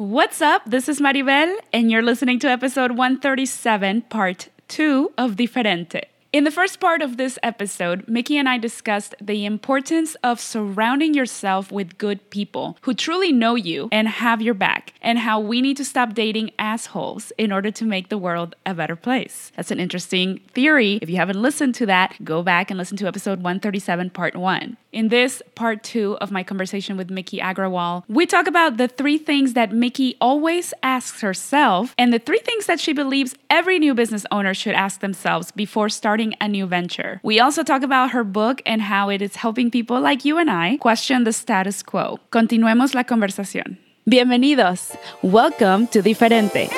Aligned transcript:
What's 0.00 0.40
up? 0.40 0.62
This 0.64 0.88
is 0.88 0.98
Maribel, 0.98 1.58
and 1.74 1.90
you're 1.90 2.00
listening 2.00 2.38
to 2.38 2.48
episode 2.48 2.92
137, 2.92 4.00
part 4.08 4.48
2 4.68 5.12
of 5.18 5.32
Diferente. 5.36 6.04
In 6.32 6.44
the 6.44 6.52
first 6.52 6.78
part 6.78 7.02
of 7.02 7.16
this 7.16 7.40
episode, 7.42 8.06
Miki 8.06 8.38
and 8.38 8.48
I 8.48 8.56
discussed 8.56 9.16
the 9.20 9.44
importance 9.44 10.14
of 10.22 10.38
surrounding 10.38 11.12
yourself 11.12 11.72
with 11.72 11.98
good 11.98 12.30
people 12.30 12.78
who 12.82 12.94
truly 12.94 13.32
know 13.32 13.56
you 13.56 13.88
and 13.90 14.06
have 14.06 14.40
your 14.40 14.54
back, 14.54 14.92
and 15.02 15.18
how 15.18 15.40
we 15.40 15.60
need 15.60 15.76
to 15.78 15.84
stop 15.84 16.14
dating 16.14 16.52
assholes 16.56 17.32
in 17.36 17.50
order 17.50 17.72
to 17.72 17.84
make 17.84 18.10
the 18.10 18.18
world 18.18 18.54
a 18.64 18.74
better 18.74 18.94
place. 18.94 19.50
That's 19.56 19.72
an 19.72 19.80
interesting 19.80 20.38
theory. 20.54 21.00
If 21.02 21.10
you 21.10 21.16
haven't 21.16 21.42
listened 21.42 21.74
to 21.76 21.86
that, 21.86 22.14
go 22.22 22.44
back 22.44 22.70
and 22.70 22.78
listen 22.78 22.96
to 22.98 23.08
episode 23.08 23.38
137, 23.38 24.10
part 24.10 24.36
1. 24.36 24.76
In 24.92 25.08
this 25.08 25.40
part 25.54 25.84
two 25.84 26.16
of 26.20 26.32
my 26.32 26.42
conversation 26.42 26.96
with 26.96 27.10
Miki 27.10 27.38
Agrawal, 27.38 28.02
we 28.08 28.26
talk 28.26 28.48
about 28.48 28.76
the 28.76 28.88
three 28.88 29.18
things 29.18 29.54
that 29.54 29.72
Miki 29.72 30.16
always 30.20 30.74
asks 30.82 31.20
herself 31.20 31.94
and 31.96 32.12
the 32.12 32.18
three 32.18 32.40
things 32.40 32.66
that 32.66 32.80
she 32.80 32.92
believes 32.92 33.36
every 33.48 33.78
new 33.78 33.94
business 33.94 34.26
owner 34.32 34.52
should 34.52 34.74
ask 34.74 35.00
themselves 35.00 35.52
before 35.52 35.88
starting 35.88 36.19
a 36.40 36.48
new 36.48 36.66
venture. 36.66 37.20
We 37.22 37.40
also 37.40 37.62
talk 37.62 37.82
about 37.82 38.10
her 38.10 38.24
book 38.24 38.60
and 38.66 38.82
how 38.82 39.08
it 39.08 39.22
is 39.22 39.36
helping 39.36 39.70
people 39.70 40.00
like 40.00 40.24
you 40.24 40.36
and 40.38 40.50
I 40.50 40.76
question 40.76 41.24
the 41.24 41.32
status 41.32 41.82
quo. 41.82 42.18
Continuemos 42.30 42.94
la 42.94 43.04
conversación. 43.04 43.78
Bienvenidos. 44.08 44.96
Welcome 45.22 45.86
to 45.88 46.02
Diferente. 46.02 46.68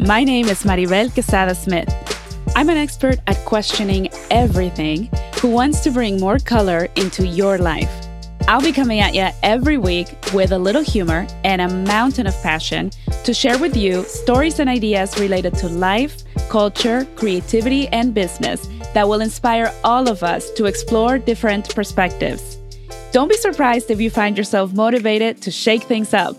My 0.00 0.24
name 0.24 0.48
is 0.48 0.64
Maribel 0.64 1.12
Quesada 1.12 1.54
Smith. 1.54 1.92
I'm 2.56 2.70
an 2.70 2.78
expert 2.78 3.18
at 3.26 3.36
questioning 3.44 4.08
everything 4.30 5.10
who 5.40 5.50
wants 5.50 5.80
to 5.80 5.90
bring 5.90 6.18
more 6.18 6.38
color 6.38 6.88
into 6.96 7.26
your 7.26 7.58
life. 7.58 7.90
I'll 8.46 8.60
be 8.60 8.72
coming 8.72 9.00
at 9.00 9.14
you 9.14 9.28
every 9.42 9.78
week 9.78 10.08
with 10.34 10.52
a 10.52 10.58
little 10.58 10.82
humor 10.82 11.26
and 11.44 11.62
a 11.62 11.68
mountain 11.68 12.26
of 12.26 12.34
passion 12.42 12.90
to 13.24 13.32
share 13.32 13.58
with 13.58 13.74
you 13.74 14.04
stories 14.04 14.60
and 14.60 14.68
ideas 14.68 15.18
related 15.18 15.54
to 15.54 15.68
life, 15.68 16.22
culture, 16.54 17.04
creativity, 17.16 17.88
and 17.88 18.14
business 18.14 18.68
that 18.94 19.08
will 19.08 19.20
inspire 19.20 19.74
all 19.82 20.08
of 20.08 20.22
us 20.22 20.52
to 20.52 20.66
explore 20.66 21.18
different 21.18 21.74
perspectives. 21.74 22.58
Don't 23.10 23.26
be 23.26 23.36
surprised 23.36 23.90
if 23.90 24.00
you 24.00 24.08
find 24.08 24.38
yourself 24.38 24.72
motivated 24.72 25.42
to 25.42 25.50
shake 25.50 25.82
things 25.82 26.14
up. 26.14 26.36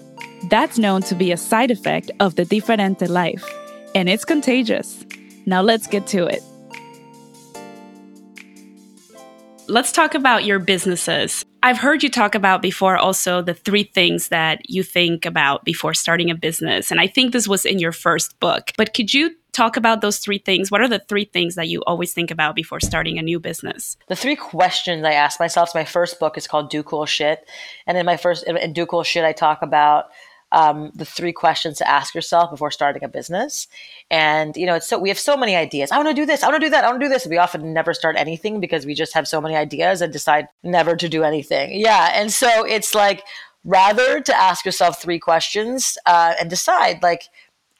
That's 0.49 0.77
known 0.79 1.01
to 1.09 1.15
be 1.15 1.33
a 1.33 1.37
side 1.37 1.69
effect 1.69 2.11
of 2.21 2.35
the 2.35 2.45
diferente 2.45 3.09
life, 3.09 3.43
and 3.93 4.07
it's 4.07 4.23
contagious. 4.23 5.03
Now 5.45 5.61
let's 5.61 5.85
get 5.85 6.07
to 6.07 6.27
it. 6.27 6.41
Let's 9.67 9.91
talk 9.91 10.15
about 10.15 10.45
your 10.45 10.59
businesses. 10.59 11.43
I've 11.61 11.79
heard 11.79 12.03
you 12.03 12.09
talk 12.09 12.35
about 12.35 12.61
before 12.61 12.95
also 12.95 13.41
the 13.41 13.55
three 13.55 13.83
things 13.83 14.29
that 14.29 14.69
you 14.69 14.81
think 14.81 15.25
about 15.25 15.65
before 15.65 15.93
starting 15.93 16.29
a 16.29 16.35
business. 16.35 16.89
And 16.91 17.01
I 17.01 17.07
think 17.07 17.33
this 17.33 17.47
was 17.47 17.65
in 17.65 17.79
your 17.79 17.91
first 17.91 18.39
book. 18.39 18.71
But 18.77 18.93
could 18.93 19.13
you 19.13 19.31
talk 19.55 19.77
about 19.77 20.01
those 20.01 20.19
three 20.19 20.37
things? 20.37 20.69
What 20.69 20.81
are 20.81 20.87
the 20.87 20.99
three 20.99 21.25
things 21.25 21.55
that 21.55 21.69
you 21.69 21.81
always 21.87 22.13
think 22.13 22.31
about 22.31 22.55
before 22.55 22.79
starting 22.79 23.17
a 23.17 23.21
new 23.21 23.39
business? 23.39 23.97
The 24.07 24.15
three 24.15 24.35
questions 24.35 25.05
I 25.05 25.13
ask 25.13 25.39
myself. 25.39 25.69
So 25.69 25.79
my 25.79 25.85
first 25.85 26.19
book 26.19 26.37
is 26.37 26.47
called 26.47 26.69
Do 26.69 26.83
Cool 26.83 27.05
Shit. 27.05 27.47
And 27.87 27.97
in 27.97 28.05
my 28.05 28.17
first, 28.17 28.43
in 28.45 28.73
Do 28.73 28.85
Cool 28.85 29.03
Shit, 29.03 29.23
I 29.23 29.31
talk 29.31 29.61
about 29.61 30.05
um, 30.51 30.91
the 30.95 31.05
three 31.05 31.33
questions 31.33 31.77
to 31.77 31.89
ask 31.89 32.13
yourself 32.13 32.51
before 32.51 32.71
starting 32.71 33.03
a 33.03 33.07
business. 33.07 33.67
And 34.09 34.55
you 34.55 34.65
know, 34.65 34.75
it's 34.75 34.87
so 34.87 34.99
we 34.99 35.09
have 35.09 35.19
so 35.19 35.35
many 35.35 35.55
ideas. 35.55 35.91
I 35.91 35.97
want 35.97 36.09
to 36.09 36.15
do 36.15 36.25
this. 36.25 36.43
I 36.43 36.47
want 36.47 36.61
to 36.61 36.65
do 36.67 36.71
that. 36.71 36.83
I 36.83 36.87
want 36.87 37.01
to 37.01 37.05
do 37.05 37.09
this. 37.09 37.25
We 37.25 37.37
often 37.37 37.73
never 37.73 37.93
start 37.93 38.15
anything 38.17 38.59
because 38.59 38.85
we 38.85 38.93
just 38.93 39.13
have 39.13 39.27
so 39.27 39.41
many 39.41 39.55
ideas 39.55 40.01
and 40.01 40.13
decide 40.13 40.47
never 40.63 40.95
to 40.95 41.09
do 41.09 41.23
anything. 41.23 41.79
Yeah, 41.79 42.11
and 42.13 42.31
so 42.31 42.65
it's 42.65 42.95
like 42.95 43.23
rather 43.65 44.21
to 44.21 44.35
ask 44.35 44.63
yourself 44.63 45.01
three 45.01 45.19
questions 45.19 45.97
uh, 46.05 46.35
and 46.39 46.49
decide 46.49 47.01
like 47.01 47.23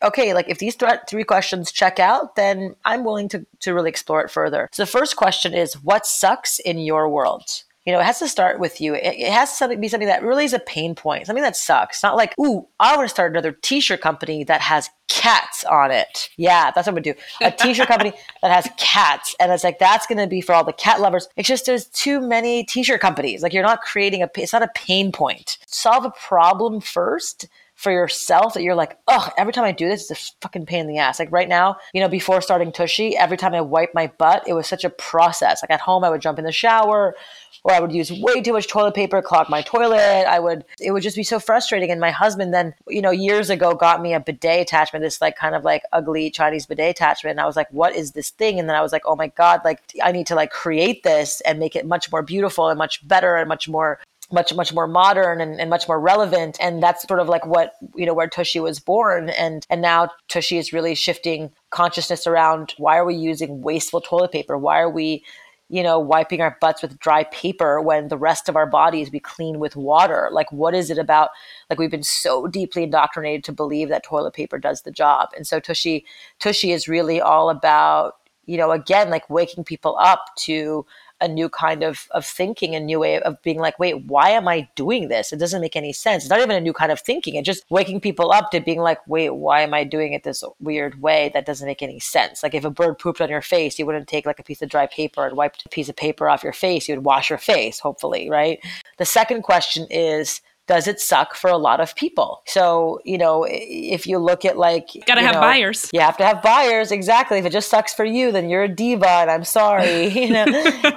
okay, 0.04 0.34
like 0.34 0.50
if 0.50 0.60
these 0.60 0.76
th- 0.76 1.02
three 1.08 1.24
questions 1.24 1.72
check 1.72 2.00
out, 2.00 2.36
then 2.36 2.76
I'm 2.86 3.04
willing 3.04 3.30
to, 3.30 3.46
to 3.62 3.74
really 3.74 3.90
explore 3.90 4.22
it 4.22 4.32
further. 4.32 4.70
So 4.72 4.84
the 4.84 4.88
first 4.88 5.16
question 5.16 5.54
is 5.54 5.82
what 5.84 6.06
sucks 6.06 6.60
in 6.60 6.78
your 6.78 7.10
world? 7.10 7.64
You 7.86 7.94
know, 7.94 8.00
it 8.00 8.06
has 8.06 8.18
to 8.20 8.28
start 8.28 8.60
with 8.60 8.82
you. 8.82 8.96
It, 8.96 9.16
it 9.16 9.32
has 9.32 9.60
to 9.60 9.78
be 9.78 9.88
something 9.88 10.08
that 10.08 10.24
really 10.24 10.46
is 10.46 10.54
a 10.54 10.60
pain 10.60 10.96
point, 10.96 11.28
something 11.28 11.44
that 11.44 11.56
sucks. 11.56 12.02
Not 12.02 12.16
like, 12.16 12.34
ooh, 12.40 12.68
I 12.80 12.96
want 12.96 13.08
to 13.08 13.14
start 13.14 13.32
another 13.32 13.52
t-shirt 13.52 14.02
company 14.02 14.44
that 14.46 14.62
has 14.62 14.90
cats 15.08 15.64
on 15.66 15.92
it. 15.92 16.30
Yeah, 16.36 16.72
that's 16.72 16.88
what 16.88 16.98
I'm 16.98 17.04
gonna 17.04 17.14
do. 17.14 17.22
A 17.42 17.52
t-shirt 17.58 17.88
company 17.88 18.14
that 18.42 18.52
has 18.52 18.68
cats, 18.78 19.36
and 19.40 19.52
it's 19.52 19.64
like 19.64 19.78
that's 19.78 20.08
gonna 20.08 20.26
be 20.26 20.42
for 20.42 20.54
all 20.54 20.64
the 20.64 20.74
cat 20.74 21.00
lovers. 21.00 21.28
It's 21.36 21.48
just 21.48 21.68
there's 21.68 21.86
too 21.90 22.20
many 22.20 22.64
t-shirt 22.64 23.02
companies. 23.02 23.44
Like 23.44 23.54
you're 23.54 23.62
not 23.62 23.82
creating 23.82 24.24
a. 24.24 24.30
It's 24.36 24.54
not 24.54 24.64
a 24.64 24.72
pain 24.74 25.12
point. 25.12 25.60
Solve 25.68 26.06
a 26.06 26.12
problem 26.12 26.82
first 26.82 27.48
for 27.86 27.92
yourself 27.92 28.56
that 28.56 28.64
you're 28.64 28.74
like, 28.74 28.98
oh, 29.08 29.30
every 29.38 29.54
time 29.54 29.64
I 29.64 29.72
do 29.72 29.88
this, 29.88 30.10
it's 30.10 30.20
a 30.20 30.34
fucking 30.42 30.66
pain 30.66 30.80
in 30.80 30.88
the 30.88 30.98
ass. 30.98 31.20
Like 31.20 31.32
right 31.32 31.48
now, 31.48 31.78
you 31.94 32.02
know, 32.02 32.08
before 32.08 32.42
starting 32.42 32.72
Tushy, 32.72 33.16
every 33.16 33.38
time 33.38 33.54
I 33.54 33.62
wipe 33.62 33.94
my 33.94 34.08
butt, 34.18 34.44
it 34.48 34.54
was 34.54 34.66
such 34.66 34.84
a 34.84 34.90
process. 34.90 35.62
Like 35.62 35.70
at 35.70 35.82
home, 35.82 36.04
I 36.04 36.10
would 36.10 36.20
jump 36.20 36.40
in 36.40 36.46
the 36.46 36.52
shower, 36.52 37.16
or 37.64 37.72
I 37.72 37.80
would 37.80 37.92
use 37.92 38.12
way 38.12 38.42
too 38.42 38.54
much 38.54 38.68
toilet 38.68 38.96
paper, 38.96 39.22
clog 39.22 39.50
my 39.50 39.62
toilet. 39.62 40.26
I 40.28 40.40
would, 40.40 40.66
it 40.82 40.94
would 40.94 41.04
just 41.04 41.16
be 41.16 41.24
so 41.24 41.40
frustrating. 41.40 41.92
And 41.92 42.02
my 42.02 42.10
husband 42.10 42.56
then, 42.56 42.74
you 42.88 43.04
know, 43.04 43.12
years 43.12 43.52
ago 43.52 43.76
got 43.76 44.02
me 44.02 44.16
a 44.16 44.20
bidet 44.20 44.62
attachment, 44.62 45.04
this 45.04 45.22
like 45.22 45.36
kind 45.36 45.54
of 45.54 45.64
like 45.64 45.84
ugly 45.94 46.32
Chinese 46.32 46.66
bidet 46.66 46.90
attachment. 46.90 47.34
And 47.34 47.40
I 47.40 47.46
was 47.46 47.56
like, 47.56 47.72
what 47.72 47.96
is 47.96 48.14
this 48.14 48.32
thing? 48.32 48.60
And 48.60 48.68
then 48.68 48.76
I 48.76 48.82
was 48.82 48.94
like, 48.94 49.04
oh 49.06 49.16
my 49.16 49.28
God, 49.28 49.62
like 49.64 49.80
I 50.04 50.12
need 50.12 50.26
to 50.26 50.36
like 50.36 50.50
create 50.50 51.04
this 51.04 51.40
and 51.42 51.60
make 51.60 51.76
it 51.76 51.86
much 51.86 52.12
more 52.12 52.24
beautiful 52.24 52.68
and 52.68 52.80
much 52.80 53.08
better 53.08 53.36
and 53.36 53.48
much 53.48 53.70
more 53.70 54.00
much 54.32 54.54
much 54.54 54.74
more 54.74 54.88
modern 54.88 55.40
and, 55.40 55.60
and, 55.60 55.70
much 55.70 55.88
more 55.88 56.00
relevant 56.00 56.58
and 56.60 56.82
that's 56.82 57.08
sort 57.08 57.20
of 57.20 57.30
like 57.30 57.46
what 57.46 57.74
you 57.96 58.06
know 58.06 58.14
where 58.14 58.28
tushy 58.28 58.60
was 58.60 58.80
born 58.80 59.30
and 59.30 59.66
and 59.70 59.82
now 59.82 60.10
tushy 60.30 60.58
is 60.58 60.74
really 60.74 60.96
shifting 60.96 61.52
consciousness 61.70 62.26
around 62.26 62.74
why 62.78 62.98
are 62.98 63.06
we 63.06 63.16
using 63.16 63.62
wasteful 63.62 64.02
toilet 64.02 64.32
paper 64.32 64.58
why 64.58 64.80
are 64.80 64.90
we 64.90 65.24
you 65.68 65.82
know, 65.82 65.98
wiping 65.98 66.42
our 66.42 66.58
butts 66.62 66.82
with 66.82 67.00
dry 67.00 67.24
paper 67.26 67.82
when 67.82 68.08
the 68.10 68.18
rest 68.18 68.48
of 68.48 68.56
our 68.56 68.68
bodies 68.68 69.12
we 69.12 69.20
clean 69.20 69.60
with 69.60 69.76
water? 69.76 70.30
Like, 70.32 70.52
what 70.52 70.76
is 70.76 70.92
it 70.92 71.00
about? 71.00 71.32
Like, 71.70 71.80
we've 71.80 71.90
been 71.90 72.04
so 72.04 72.48
deeply 72.48 72.84
indoctrinated 72.84 73.44
to 73.46 73.52
believe 73.52 73.90
that 73.90 74.04
toilet 74.04 74.34
paper 74.34 74.60
does 74.60 74.84
the 74.84 74.92
job. 74.92 75.30
And 75.36 75.48
so 75.48 75.60
Tushy, 75.60 76.06
Tushy 76.40 76.72
is 76.72 76.88
really 76.88 77.20
all 77.20 77.50
about, 77.50 78.18
you 78.46 78.58
know, 78.58 78.72
again, 78.72 79.10
like 79.10 79.28
waking 79.28 79.64
people 79.64 79.98
up 80.00 80.26
to 80.40 80.86
a 81.26 81.28
new 81.28 81.50
kind 81.50 81.84
of 81.84 82.08
of 82.12 82.26
thinking, 82.26 82.76
a 82.76 82.80
new 82.80 83.00
way 83.00 83.20
of 83.20 83.42
being 83.42 83.60
like, 83.60 83.78
wait, 83.80 84.06
why 84.06 84.30
am 84.30 84.48
I 84.48 84.70
doing 84.76 85.10
this? 85.10 85.34
It 85.34 85.38
doesn't 85.38 85.62
make 85.62 85.76
any 85.76 85.92
sense. 85.92 86.24
It's 86.24 86.30
not 86.30 86.40
even 86.40 86.56
a 86.56 86.62
new 86.62 86.74
kind 86.74 86.92
of 86.92 87.02
thinking. 87.02 87.36
It's 87.36 87.46
just 87.46 87.66
waking 87.70 88.00
people 88.00 88.32
up 88.32 88.52
to 88.52 88.62
being 88.62 88.80
like, 88.80 89.00
wait, 89.08 89.32
why 89.32 89.62
am 89.62 89.74
I 89.74 89.84
doing 89.84 90.14
it 90.14 90.24
this 90.24 90.44
weird 90.60 91.02
way 91.02 91.32
that 91.34 91.46
doesn't 91.46 91.68
make 91.68 91.82
any 91.82 92.00
sense? 92.00 92.44
Like 92.44 92.54
if 92.54 92.64
a 92.64 92.70
bird 92.70 93.00
pooped 93.00 93.22
on 93.22 93.30
your 93.30 93.42
face, 93.42 93.78
you 93.78 93.86
wouldn't 93.86 94.08
take 94.08 94.26
like 94.26 94.40
a 94.40 94.44
piece 94.44 94.62
of 94.62 94.70
dry 94.70 94.88
paper 94.88 95.26
and 95.26 95.36
wipe 95.36 95.56
a 95.66 95.70
piece 95.70 95.90
of 95.90 95.96
paper 95.96 96.30
off 96.30 96.44
your 96.44 96.54
face. 96.54 96.88
You 96.88 96.96
would 96.96 97.06
wash 97.06 97.30
your 97.30 97.40
face, 97.40 97.80
hopefully, 97.80 98.30
right? 98.30 98.60
The 98.98 99.06
second 99.06 99.42
question 99.42 99.88
is 99.90 100.42
does 100.68 100.88
it 100.88 101.00
suck 101.00 101.36
for 101.36 101.50
a 101.50 101.58
lot 101.58 101.80
of 101.80 101.96
people? 101.96 102.42
So, 102.46 103.00
you 103.04 103.18
know, 103.18 103.46
if 103.48 104.08
you 104.08 104.18
look 104.18 104.46
at 104.46 104.58
like, 104.58 104.90
gotta 105.06 105.22
have 105.22 105.36
know, 105.36 105.42
buyers. 105.42 105.90
You 105.94 106.00
have 106.00 106.18
to 106.18 106.26
have 106.26 106.42
buyers. 106.42 106.92
Exactly. 106.92 107.38
If 107.38 107.46
it 107.46 107.52
just 107.52 107.70
sucks 107.70 107.94
for 107.94 108.06
you, 108.06 108.32
then 108.32 108.50
you're 108.50 108.64
a 108.64 108.68
diva 108.68 109.08
and 109.08 109.30
I'm 109.30 109.44
sorry, 109.44 110.08
you 110.08 110.32
know? 110.32 110.46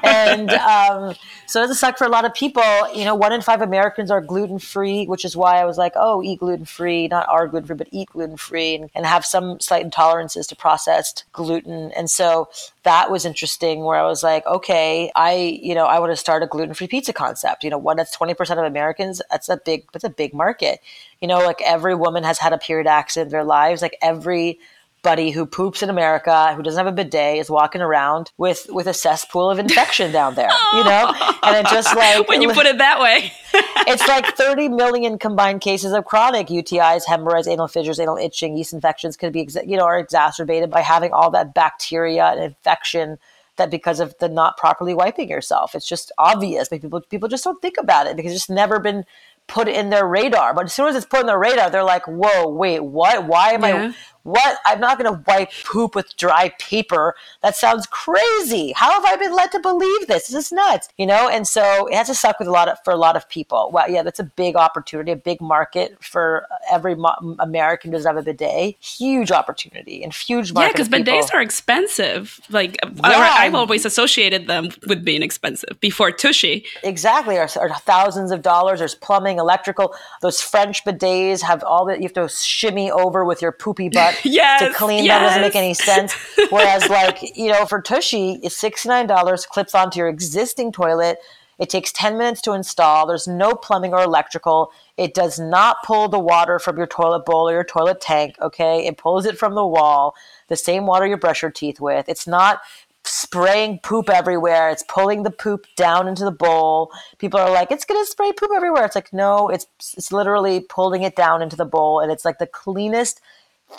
and, 0.03 0.51
um, 0.53 1.15
so 1.47 1.61
does 1.63 1.71
it 1.71 1.77
suck 1.77 1.99
for 1.99 2.07
a 2.07 2.11
lot 2.11 2.25
of 2.25 2.35
people? 2.35 2.63
You 2.95 3.05
know, 3.05 3.15
one 3.15 3.33
in 3.33 3.41
five 3.41 3.63
Americans 3.63 4.11
are 4.11 4.21
gluten 4.21 4.59
free, 4.59 5.07
which 5.07 5.25
is 5.25 5.37
why 5.37 5.61
I 5.61 5.65
was 5.65 5.79
like, 5.79 5.93
oh, 5.97 6.23
eat 6.23 6.41
gluten 6.41 6.65
free, 6.67 7.09
not 7.09 7.29
are 7.29 7.47
gluten 7.47 7.67
free, 7.67 7.77
but 7.77 7.89
eat 7.91 8.09
gluten 8.11 8.37
free 8.37 8.75
and, 8.75 8.91
and 8.95 9.07
have 9.07 9.25
some 9.25 9.59
slight 9.61 9.89
intolerances 9.89 10.47
to 10.49 10.57
processed 10.57 11.25
gluten. 11.33 11.91
And 11.97 12.11
so 12.11 12.49
that 12.83 13.11
was 13.11 13.25
interesting 13.25 13.85
where 13.85 13.99
I 13.99 14.05
was 14.05 14.23
like, 14.23 14.47
okay, 14.47 15.11
I, 15.15 15.59
you 15.63 15.75
know, 15.75 15.85
I 15.87 15.99
want 15.99 16.13
to 16.13 16.17
start 16.17 16.43
a 16.43 16.47
gluten 16.47 16.75
free 16.75 16.87
pizza 16.87 17.13
concept. 17.13 17.65
You 17.65 17.71
know, 17.71 17.79
one 17.79 17.97
that's 17.97 18.17
20% 18.17 18.51
of 18.53 18.65
Americans, 18.65 19.21
that's 19.31 19.49
a 19.59 19.63
big, 19.65 19.91
that's 19.93 20.05
a 20.05 20.11
big 20.11 20.35
market. 20.35 20.81
You 21.21 21.29
know, 21.29 21.39
like 21.39 21.61
every 21.63 21.95
woman 21.95 22.25
has 22.25 22.39
had 22.39 22.53
a 22.53 22.59
period 22.59 22.87
accident 22.87 23.29
in 23.29 23.33
their 23.33 23.45
lives. 23.45 23.83
Like 23.83 23.97
everybody 24.03 25.31
who 25.31 25.47
poops 25.47 25.83
in 25.83 25.91
America, 25.91 26.55
who 26.55 26.63
doesn't 26.63 26.79
have 26.79 26.93
a 26.93 26.97
bidet, 26.97 27.39
is 27.39 27.51
walking 27.51 27.81
around 27.81 28.31
with 28.37 28.67
with 28.69 28.87
a 28.87 28.95
cesspool 28.95 29.51
of 29.51 29.59
infection 29.59 30.13
down 30.13 30.35
there. 30.35 30.51
You 30.75 30.85
know, 30.85 31.13
and 31.43 31.57
it 31.57 31.71
just 31.71 31.95
like 31.97 32.29
when 32.29 32.43
you 32.43 32.53
put 32.53 32.67
it 32.67 32.79
that 32.79 33.01
way, 33.01 33.33
it's 33.87 34.07
like 34.07 34.27
30 34.37 34.69
million 34.69 35.19
combined 35.19 35.61
cases 35.61 35.93
of 35.93 36.05
chronic 36.05 36.49
UTIs, 36.49 37.05
hemorrhoids, 37.07 37.49
anal 37.49 37.69
fissures, 37.69 37.99
anal 37.99 38.17
itching, 38.17 38.57
yeast 38.57 38.73
infections 38.73 39.17
could 39.17 39.33
be 39.33 39.49
you 39.67 39.77
know 39.77 39.85
are 39.85 39.99
exacerbated 39.99 40.71
by 40.71 40.81
having 40.81 41.13
all 41.13 41.31
that 41.31 41.55
bacteria 41.55 42.27
and 42.27 42.43
infection 42.43 43.19
that 43.59 43.71
because 43.71 44.01
of 44.01 44.17
the 44.19 44.29
not 44.29 44.57
properly 44.57 44.95
wiping 44.95 45.29
yourself. 45.29 45.75
It's 45.75 45.87
just 45.87 46.11
obvious, 46.17 46.69
but 46.69 46.81
people 46.81 47.01
people 47.03 47.29
just 47.29 47.45
don't 47.45 47.61
think 47.61 47.77
about 47.79 48.07
it 48.07 48.17
because 48.17 48.33
it's 48.33 48.41
just 48.43 48.51
never 48.51 48.81
been 48.81 49.05
put 49.49 49.67
in 49.67 49.91
their 49.91 50.07
radar. 50.07 50.55
But 50.55 50.67
as 50.67 50.75
soon 50.75 50.89
as 50.89 50.95
it's 50.95 51.07
put 51.07 51.21
in 51.21 51.27
their 51.27 51.39
radar, 51.39 51.71
they're 51.71 51.83
like, 51.83 52.07
"Whoa, 52.07 52.49
wait, 52.49 52.81
what? 52.81 53.27
Why 53.27 53.53
am 53.53 53.65
yeah. 53.65 53.93
I? 53.93 53.95
What? 54.29 54.59
I'm 54.67 54.81
not 54.81 54.99
going 54.99 55.13
to 55.13 55.23
wipe 55.27 55.51
poop 55.65 55.95
with 55.95 56.17
dry 56.17 56.53
paper. 56.59 57.15
That 57.43 57.57
sounds 57.57 57.87
crazy. 57.87 58.73
How 58.77 58.93
have 58.93 59.05
I 59.05 59.17
been 59.17 59.35
led 59.35 59.51
to 59.53 59.61
believe 59.61 60.07
this? 60.07 60.29
This 60.29 60.47
is 60.47 60.53
nuts, 60.53 60.89
you 60.99 61.07
know? 61.07 61.29
And 61.29 61.47
so 61.47 61.87
it 61.87 61.95
has 61.95 62.09
to 62.09 62.15
suck 62.15 62.39
with 62.39 62.49
a 62.49 62.51
lot 62.51 62.69
of, 62.69 62.77
for 62.85 62.93
a 62.93 62.97
lot 62.97 63.17
of 63.17 63.29
people. 63.29 63.71
Well, 63.73 63.91
yeah, 63.91 64.03
that's 64.03 64.21
a 64.21 64.25
big 64.25 64.55
opportunity, 64.55 65.13
a 65.13 65.17
big 65.17 65.41
market 65.41 65.97
for 66.05 66.47
every 66.71 66.95
mo- 66.95 67.37
American 67.39 67.91
does 67.91 68.05
have 68.05 68.17
a 68.17 68.23
bidet. 68.23 68.77
Huge 68.81 69.33
opportunity 69.33 70.03
and 70.03 70.13
huge 70.13 70.53
market. 70.53 70.79
Yeah, 70.79 70.85
because 70.85 70.89
bidets 70.89 71.33
are 71.33 71.41
expensive. 71.41 72.41
Like 72.51 72.77
yeah. 72.83 73.01
I've 73.03 73.55
always 73.55 73.85
associated 73.85 74.47
them 74.47 74.69
with 74.87 75.05
being 75.05 75.23
expensive 75.23 75.81
before 75.81 76.11
Tushy. 76.11 76.67
Exactly, 76.83 77.39
are, 77.39 77.49
are 77.59 77.79
thousands 77.81 78.31
of 78.31 78.43
dollars. 78.43 78.81
There's 78.81 78.95
plumbing, 78.95 79.39
electrical. 79.39 79.95
Those 80.21 80.41
French 80.41 80.85
bidets 80.85 81.43
have 81.43 81.63
all 81.65 81.87
that. 81.87 81.99
You 81.99 82.05
have 82.05 82.13
to 82.15 82.29
shimmy 82.29 82.91
over 82.91 83.25
with 83.25 83.41
your 83.41 83.53
poopy 83.53 83.89
butt 83.89 84.18
yes, 84.25 84.61
to 84.63 84.73
clean. 84.73 85.05
Yes. 85.05 85.21
That 85.21 85.27
doesn't 85.27 85.43
make 85.43 85.57
any 85.57 85.75
sense. 85.75 86.15
Whereas, 86.51 86.89
like, 86.89 87.37
you 87.37 87.51
know, 87.51 87.67
for 87.67 87.81
Tushy, 87.81 88.41
it's 88.43 88.61
$69, 88.61 89.47
clips 89.49 89.75
onto 89.75 89.99
your 89.99 90.09
existing 90.09 90.73
toilet. 90.73 91.19
It 91.59 91.71
takes 91.71 91.91
10 91.93 92.17
minutes 92.17 92.41
to 92.43 92.53
install. 92.53 93.07
There's 93.07 93.27
no 93.27 93.55
plumbing 93.55 93.93
or 93.93 94.03
electrical. 94.03 94.71
It 94.97 95.13
does 95.13 95.41
not 95.41 95.83
pull 95.85 96.09
the 96.09 96.19
water 96.19 96.59
from 96.59 96.77
your 96.77 96.87
toilet 96.87 97.25
bowl 97.27 97.49
or 97.49 97.53
your 97.53 97.65
toilet 97.65 98.01
tank, 98.01 98.37
okay? 98.41 98.87
It 98.87 98.97
pulls 98.97 99.27
it 99.27 99.37
from 99.37 99.55
the 99.55 99.67
wall, 99.67 100.15
the 100.47 100.57
same 100.57 100.87
water 100.87 101.07
you 101.07 101.17
brush 101.17 101.43
your 101.43 101.51
teeth 101.51 101.81
with. 101.81 102.09
It's 102.09 102.29
not 102.29 102.61
spraying 103.05 103.81
poop 103.83 104.09
everywhere. 104.11 104.71
It's 104.71 104.85
pulling 104.89 105.23
the 105.23 105.31
poop 105.31 105.67
down 105.77 106.07
into 106.07 106.25
the 106.25 106.31
bowl. 106.31 106.93
People 107.19 107.41
are 107.41 107.51
like, 107.51 107.73
it's 107.73 107.85
going 107.85 108.01
to 108.01 108.11
spray 108.11 108.33
poop 108.33 108.51
everywhere. 108.55 108.85
It's 108.85 108.95
like, 108.95 109.13
no, 109.13 109.49
it's 109.49 109.67
it's 109.97 110.13
literally 110.13 110.61
pulling 110.61 111.03
it 111.03 111.17
down 111.17 111.43
into 111.43 111.57
the 111.57 111.65
bowl 111.65 112.01
and 112.01 112.13
it's 112.13 112.25
like 112.25 112.39
the 112.39 112.47
cleanest 112.47 113.21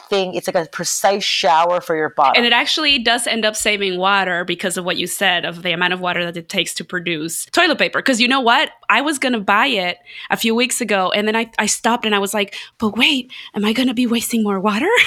thing. 0.10 0.34
It's 0.34 0.48
like 0.48 0.56
a 0.56 0.70
precise 0.70 1.24
shower 1.24 1.82
for 1.82 1.96
your 1.96 2.10
body. 2.10 2.38
And 2.38 2.46
it 2.46 2.54
actually 2.54 3.00
does 3.00 3.28
end 3.28 3.46
up 3.46 3.56
saving 3.56 3.98
water 3.98 4.46
because 4.46 4.78
of 4.78 4.86
what 4.86 4.98
you 4.98 5.08
said 5.08 5.46
of 5.46 5.64
the 5.64 5.72
amount 5.72 5.94
of 5.94 6.00
water 6.00 6.24
that 6.26 6.38
it 6.38 6.50
takes 6.50 6.74
to 6.76 6.84
produce 6.84 7.46
toilet 7.48 7.78
paper. 7.78 8.00
Because 8.00 8.22
you 8.22 8.28
know 8.28 8.42
what? 8.42 8.72
I 8.90 9.02
was 9.02 9.20
going 9.20 9.34
to 9.34 9.40
buy 9.40 9.68
it 9.68 9.98
a 10.30 10.38
few 10.38 10.56
weeks 10.56 10.82
ago 10.82 11.12
and 11.12 11.28
then 11.28 11.36
I, 11.36 11.52
I 11.58 11.66
stopped 11.66 12.06
and 12.06 12.14
I 12.14 12.20
was 12.20 12.34
like, 12.34 12.56
but 12.78 12.98
wait, 12.98 13.32
am 13.56 13.66
I 13.66 13.74
going 13.74 13.88
to 13.88 13.94
be 13.94 14.08
wasting 14.08 14.44
more 14.44 14.60
water? 14.60 14.90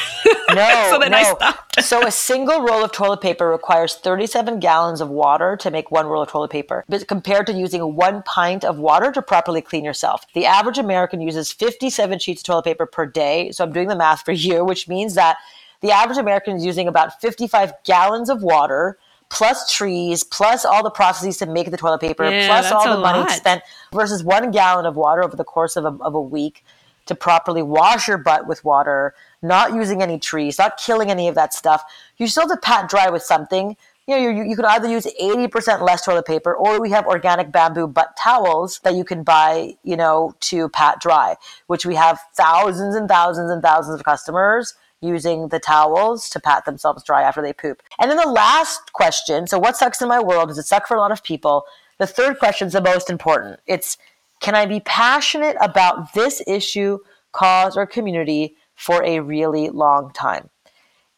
No. 0.54 0.88
so 0.90 0.98
then 0.98 1.12
no. 1.12 1.16
I 1.16 1.22
stopped. 1.22 1.82
so 1.82 2.06
a 2.06 2.10
single 2.10 2.60
roll 2.60 2.84
of 2.84 2.92
toilet 2.92 3.22
paper 3.22 3.48
requires 3.48 3.94
37 3.94 4.60
gallons 4.60 5.00
of 5.00 5.08
water 5.08 5.56
to 5.56 5.70
make 5.70 5.90
one 5.90 6.06
roll 6.06 6.22
of 6.22 6.28
toilet 6.28 6.50
paper, 6.50 6.84
but 6.90 7.08
compared 7.08 7.46
to 7.46 7.54
using 7.54 7.96
one 7.96 8.22
pint 8.24 8.62
of 8.62 8.78
water 8.78 9.10
to 9.12 9.22
properly 9.22 9.62
clean 9.62 9.82
yourself. 9.82 10.26
The 10.34 10.44
average 10.44 10.76
American 10.76 11.22
uses 11.22 11.52
57 11.52 12.18
sheets 12.18 12.42
of 12.42 12.44
toilet 12.44 12.64
paper 12.64 12.84
per 12.84 13.06
day. 13.06 13.50
So 13.52 13.64
I'm 13.64 13.72
doing 13.72 13.88
the 13.88 13.96
math 13.96 14.26
for 14.26 14.32
you, 14.32 14.62
which 14.72 14.88
means 14.88 15.14
that 15.16 15.36
the 15.82 15.90
average 15.90 16.16
American 16.16 16.56
is 16.56 16.64
using 16.64 16.88
about 16.88 17.20
55 17.20 17.74
gallons 17.84 18.30
of 18.30 18.42
water 18.42 18.96
plus 19.28 19.70
trees, 19.70 20.24
plus 20.24 20.64
all 20.64 20.82
the 20.82 20.90
processes 20.90 21.36
to 21.36 21.44
make 21.44 21.70
the 21.70 21.76
toilet 21.76 22.00
paper, 22.00 22.24
yeah, 22.24 22.46
plus 22.46 22.72
all 22.72 22.88
the 22.88 22.98
money 22.98 23.18
lot. 23.18 23.30
spent 23.30 23.62
versus 23.92 24.24
one 24.24 24.50
gallon 24.50 24.86
of 24.86 24.96
water 24.96 25.22
over 25.22 25.36
the 25.36 25.44
course 25.44 25.76
of 25.76 25.84
a, 25.84 25.94
of 26.02 26.14
a 26.14 26.20
week 26.20 26.64
to 27.04 27.14
properly 27.14 27.62
wash 27.62 28.08
your 28.08 28.16
butt 28.16 28.46
with 28.46 28.64
water, 28.64 29.14
not 29.42 29.74
using 29.74 30.00
any 30.00 30.18
trees, 30.18 30.56
not 30.56 30.78
killing 30.78 31.10
any 31.10 31.28
of 31.28 31.34
that 31.34 31.52
stuff. 31.52 31.84
You 32.16 32.28
still 32.28 32.48
have 32.48 32.58
to 32.58 32.66
pat 32.66 32.88
dry 32.88 33.10
with 33.10 33.22
something. 33.22 33.76
You 34.06 34.16
know, 34.16 34.30
you, 34.30 34.42
you 34.50 34.56
could 34.56 34.64
either 34.64 34.88
use 34.88 35.06
80% 35.20 35.82
less 35.82 36.04
toilet 36.04 36.26
paper 36.26 36.54
or 36.54 36.80
we 36.80 36.90
have 36.90 37.06
organic 37.06 37.52
bamboo 37.52 37.86
butt 37.86 38.16
towels 38.22 38.80
that 38.82 38.94
you 38.94 39.04
can 39.04 39.22
buy, 39.22 39.76
you 39.84 39.96
know, 39.96 40.34
to 40.40 40.68
pat 40.70 41.00
dry, 41.00 41.36
which 41.68 41.86
we 41.86 41.94
have 41.94 42.20
thousands 42.34 42.96
and 42.96 43.08
thousands 43.08 43.50
and 43.50 43.62
thousands 43.62 43.94
of 43.94 44.04
customers 44.04 44.74
using 45.00 45.48
the 45.48 45.60
towels 45.60 46.28
to 46.30 46.40
pat 46.40 46.64
themselves 46.64 47.04
dry 47.04 47.22
after 47.22 47.42
they 47.42 47.52
poop. 47.52 47.82
And 48.00 48.10
then 48.10 48.18
the 48.18 48.28
last 48.28 48.92
question 48.92 49.46
so, 49.46 49.58
what 49.58 49.76
sucks 49.76 50.02
in 50.02 50.08
my 50.08 50.20
world? 50.20 50.48
Does 50.48 50.58
it 50.58 50.66
suck 50.66 50.88
for 50.88 50.96
a 50.96 51.00
lot 51.00 51.12
of 51.12 51.22
people? 51.22 51.64
The 51.98 52.06
third 52.06 52.38
question 52.38 52.66
is 52.66 52.72
the 52.72 52.80
most 52.80 53.08
important. 53.08 53.60
It's 53.66 53.98
can 54.40 54.56
I 54.56 54.66
be 54.66 54.80
passionate 54.80 55.56
about 55.60 56.14
this 56.14 56.42
issue, 56.48 56.98
cause, 57.30 57.76
or 57.76 57.86
community 57.86 58.56
for 58.74 59.04
a 59.04 59.20
really 59.20 59.70
long 59.70 60.12
time? 60.12 60.50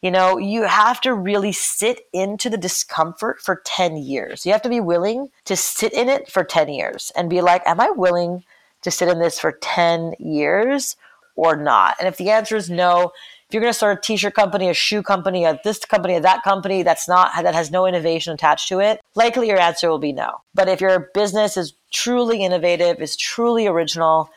You 0.05 0.11
know, 0.11 0.37
you 0.37 0.65
have 0.65 1.01
to 1.01 1.15
really 1.15 1.51
sit 1.51 2.01
into 2.13 2.47
the 2.47 2.59
discomfort 2.59 3.41
for 3.41 3.63
10 3.65 3.97
years. 3.97 4.45
You 4.45 4.51
have 4.51 4.61
to 4.61 4.69
be 4.69 4.79
willing 4.79 5.29
to 5.45 5.55
sit 5.55 5.93
in 5.93 6.09
it 6.09 6.31
for 6.31 6.43
10 6.43 6.69
years 6.69 7.11
and 7.15 7.27
be 7.27 7.41
like, 7.41 7.63
am 7.65 7.79
I 7.79 7.89
willing 7.89 8.43
to 8.83 8.91
sit 8.91 9.07
in 9.07 9.17
this 9.17 9.39
for 9.39 9.53
10 9.53 10.13
years 10.19 10.95
or 11.35 11.55
not? 11.55 11.95
And 11.97 12.07
if 12.07 12.17
the 12.17 12.29
answer 12.29 12.55
is 12.55 12.69
no, 12.69 13.13
if 13.47 13.53
you're 13.55 13.61
going 13.61 13.73
to 13.73 13.75
start 13.75 13.97
a 13.97 14.01
t-shirt 14.01 14.35
company, 14.35 14.69
a 14.69 14.75
shoe 14.75 15.01
company, 15.01 15.43
a 15.43 15.59
this 15.63 15.79
company, 15.79 16.17
a 16.17 16.21
that 16.21 16.43
company 16.43 16.83
that's 16.83 17.07
not 17.07 17.31
that 17.41 17.55
has 17.55 17.71
no 17.71 17.87
innovation 17.87 18.31
attached 18.31 18.67
to 18.69 18.81
it, 18.81 19.01
likely 19.15 19.47
your 19.47 19.59
answer 19.59 19.89
will 19.89 19.97
be 19.97 20.13
no. 20.13 20.41
But 20.53 20.69
if 20.69 20.81
your 20.81 21.09
business 21.15 21.57
is 21.57 21.73
truly 21.91 22.43
innovative, 22.43 23.01
is 23.01 23.15
truly 23.15 23.65
original, 23.65 24.29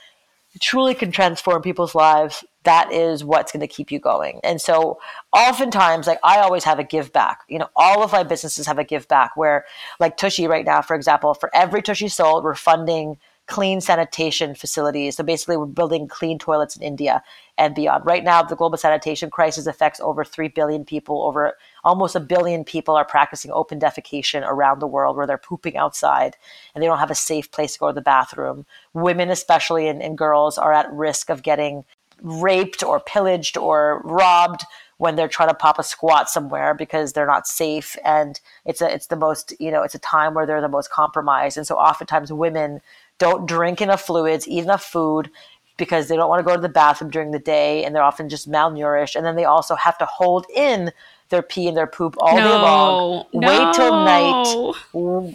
truly 0.60 0.94
can 0.94 1.12
transform 1.12 1.60
people's 1.60 1.94
lives, 1.94 2.42
that 2.64 2.93
is 2.93 3.25
what's 3.25 3.52
going 3.52 3.60
to 3.60 3.66
keep 3.66 3.90
you 3.90 3.99
going. 3.99 4.40
And 4.43 4.60
so 4.60 4.99
oftentimes 5.32 6.06
like 6.06 6.19
I 6.22 6.40
always 6.40 6.64
have 6.64 6.78
a 6.78 6.84
give 6.84 7.12
back. 7.12 7.40
You 7.49 7.58
know, 7.58 7.69
all 7.76 8.02
of 8.02 8.12
my 8.12 8.22
businesses 8.22 8.66
have 8.66 8.78
a 8.78 8.84
give 8.84 9.08
back 9.08 9.37
where 9.37 9.64
like 10.00 10.16
Tushy 10.16 10.46
right 10.46 10.64
now, 10.64 10.82
for 10.82 10.96
example, 10.96 11.34
for 11.34 11.55
every 11.55 11.82
Tushy 11.82 12.08
sold, 12.08 12.44
we're 12.44 12.55
funding 12.55 13.19
clean 13.49 13.81
sanitation 13.81 14.55
facilities. 14.55 15.16
So 15.16 15.25
basically, 15.25 15.56
we're 15.56 15.66
building 15.66 16.06
clean 16.06 16.38
toilets 16.38 16.76
in 16.76 16.82
India 16.82 17.22
and 17.56 17.75
beyond. 17.75 18.05
Right 18.06 18.22
now, 18.22 18.43
the 18.43 18.55
global 18.55 18.76
sanitation 18.76 19.31
crisis 19.31 19.66
affects 19.66 20.00
over 20.00 20.22
3 20.22 20.49
billion 20.49 20.84
people. 20.84 21.25
Over 21.25 21.56
almost 21.82 22.14
a 22.14 22.20
billion 22.20 22.62
people 22.62 22.94
are 22.94 23.06
practicing 23.06 23.50
open 23.50 23.81
defecation 23.81 24.46
around 24.46 24.78
the 24.78 24.87
world 24.87 25.16
where 25.16 25.26
they're 25.26 25.38
pooping 25.38 25.76
outside 25.76 26.37
and 26.75 26.82
they 26.82 26.87
don't 26.87 26.99
have 26.99 27.11
a 27.11 27.16
safe 27.16 27.50
place 27.50 27.72
to 27.72 27.78
go 27.78 27.88
to 27.88 27.94
the 27.94 28.00
bathroom. 28.02 28.66
Women, 28.93 29.31
especially, 29.31 29.88
and, 29.88 30.02
and 30.02 30.16
girls 30.16 30.58
are 30.58 30.72
at 30.72 30.93
risk 30.93 31.31
of 31.31 31.43
getting 31.43 31.84
raped 32.22 32.82
or 32.82 33.00
pillaged 33.00 33.56
or 33.56 34.00
robbed 34.04 34.64
when 34.96 35.14
they're 35.14 35.28
trying 35.28 35.48
to 35.48 35.54
pop 35.54 35.78
a 35.78 35.82
squat 35.82 36.28
somewhere 36.28 36.74
because 36.74 37.12
they're 37.12 37.26
not 37.26 37.46
safe 37.46 37.96
and 38.04 38.40
it's 38.64 38.80
a 38.80 38.92
it's 38.92 39.06
the 39.06 39.16
most 39.16 39.52
you 39.60 39.70
know 39.70 39.82
it's 39.82 39.94
a 39.94 40.00
time 40.00 40.34
where 40.34 40.44
they're 40.44 40.60
the 40.60 40.68
most 40.68 40.90
compromised 40.90 41.56
and 41.56 41.66
so 41.66 41.76
oftentimes 41.76 42.32
women 42.32 42.80
don't 43.18 43.46
drink 43.46 43.80
enough 43.80 44.02
fluids, 44.02 44.48
eat 44.48 44.64
enough 44.64 44.84
food 44.84 45.30
because 45.76 46.08
they 46.08 46.16
don't 46.16 46.28
want 46.28 46.40
to 46.40 46.44
go 46.44 46.56
to 46.56 46.62
the 46.62 46.68
bathroom 46.68 47.10
during 47.10 47.30
the 47.30 47.38
day 47.38 47.84
and 47.84 47.94
they're 47.94 48.02
often 48.02 48.28
just 48.28 48.50
malnourished. 48.50 49.14
And 49.14 49.24
then 49.24 49.36
they 49.36 49.44
also 49.44 49.74
have 49.76 49.98
to 49.98 50.06
hold 50.06 50.46
in 50.54 50.92
their 51.28 51.42
pee 51.42 51.68
and 51.68 51.76
their 51.76 51.86
poop 51.86 52.16
all 52.18 52.36
no, 52.36 52.42
day 52.42 52.48
long. 52.48 53.26
No. 53.34 53.48
Wait 53.48 53.74
till 53.74 53.92
night. 53.92 54.74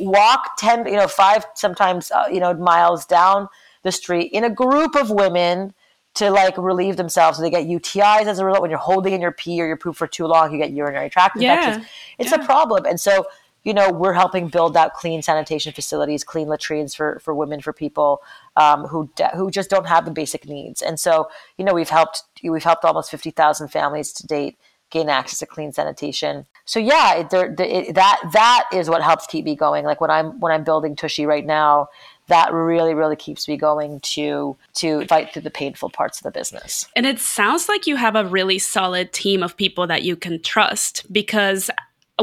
Walk 0.03 0.57
10, 0.57 0.87
you 0.87 0.93
know, 0.93 1.07
five, 1.07 1.45
sometimes, 1.53 2.11
uh, 2.11 2.25
you 2.31 2.39
know, 2.39 2.53
miles 2.55 3.05
down 3.05 3.47
the 3.83 3.91
street 3.91 4.31
in 4.31 4.43
a 4.43 4.49
group 4.49 4.95
of 4.95 5.09
women 5.11 5.73
to 6.15 6.29
like 6.29 6.57
relieve 6.57 6.97
themselves. 6.97 7.37
So 7.37 7.43
they 7.43 7.49
get 7.49 7.65
UTIs 7.65 8.25
as 8.25 8.39
a 8.39 8.45
result. 8.45 8.61
When 8.61 8.69
you're 8.69 8.79
holding 8.79 9.13
in 9.13 9.21
your 9.21 9.31
pee 9.31 9.61
or 9.61 9.65
your 9.65 9.77
poop 9.77 9.95
for 9.95 10.07
too 10.07 10.25
long, 10.27 10.51
you 10.51 10.57
get 10.57 10.71
urinary 10.71 11.09
tract 11.09 11.37
Yeah. 11.37 11.53
infections. 11.55 11.87
It's 12.19 12.31
Yeah. 12.31 12.41
a 12.41 12.45
problem. 12.45 12.85
And 12.85 12.99
so, 12.99 13.25
you 13.63 13.73
know, 13.73 13.89
we're 13.89 14.13
helping 14.13 14.47
build 14.49 14.75
out 14.77 14.93
clean 14.93 15.21
sanitation 15.21 15.71
facilities, 15.73 16.23
clean 16.23 16.47
latrines 16.49 16.93
for, 16.93 17.19
for 17.19 17.33
women, 17.33 17.61
for 17.61 17.73
people 17.73 18.21
um, 18.57 18.85
who 18.85 19.09
de- 19.15 19.29
who 19.29 19.49
just 19.49 19.69
don't 19.69 19.87
have 19.87 20.05
the 20.05 20.11
basic 20.11 20.47
needs. 20.47 20.81
And 20.81 20.99
so, 20.99 21.29
you 21.57 21.65
know, 21.65 21.73
we've 21.73 21.89
helped 21.89 22.23
we've 22.43 22.63
helped 22.63 22.85
almost 22.85 23.09
fifty 23.09 23.31
thousand 23.31 23.69
families 23.69 24.11
to 24.13 24.27
date 24.27 24.57
gain 24.91 25.09
access 25.09 25.39
to 25.39 25.45
clean 25.47 25.71
sanitation. 25.71 26.45
So 26.65 26.79
yeah, 26.79 27.15
it, 27.15 27.31
there, 27.31 27.55
the, 27.55 27.89
it, 27.89 27.95
that 27.95 28.21
that 28.33 28.65
is 28.71 28.91
what 28.91 29.01
helps 29.01 29.25
keep 29.25 29.43
me 29.43 29.55
going. 29.55 29.85
Like 29.85 29.99
when 29.99 30.11
I'm 30.11 30.39
when 30.39 30.51
I'm 30.51 30.63
building 30.63 30.95
Tushy 30.95 31.25
right 31.25 31.45
now, 31.45 31.87
that 32.27 32.53
really 32.53 32.93
really 32.93 33.15
keeps 33.15 33.47
me 33.47 33.57
going 33.57 33.99
to 34.01 34.55
to 34.73 35.05
fight 35.05 35.31
through 35.33 35.41
the 35.41 35.51
painful 35.51 35.89
parts 35.89 36.19
of 36.19 36.23
the 36.23 36.31
business. 36.31 36.87
And 36.95 37.05
it 37.05 37.19
sounds 37.19 37.67
like 37.67 37.87
you 37.87 37.95
have 37.95 38.15
a 38.15 38.25
really 38.25 38.59
solid 38.59 39.11
team 39.11 39.43
of 39.43 39.57
people 39.57 39.87
that 39.87 40.03
you 40.03 40.15
can 40.15 40.41
trust 40.41 41.11
because 41.11 41.69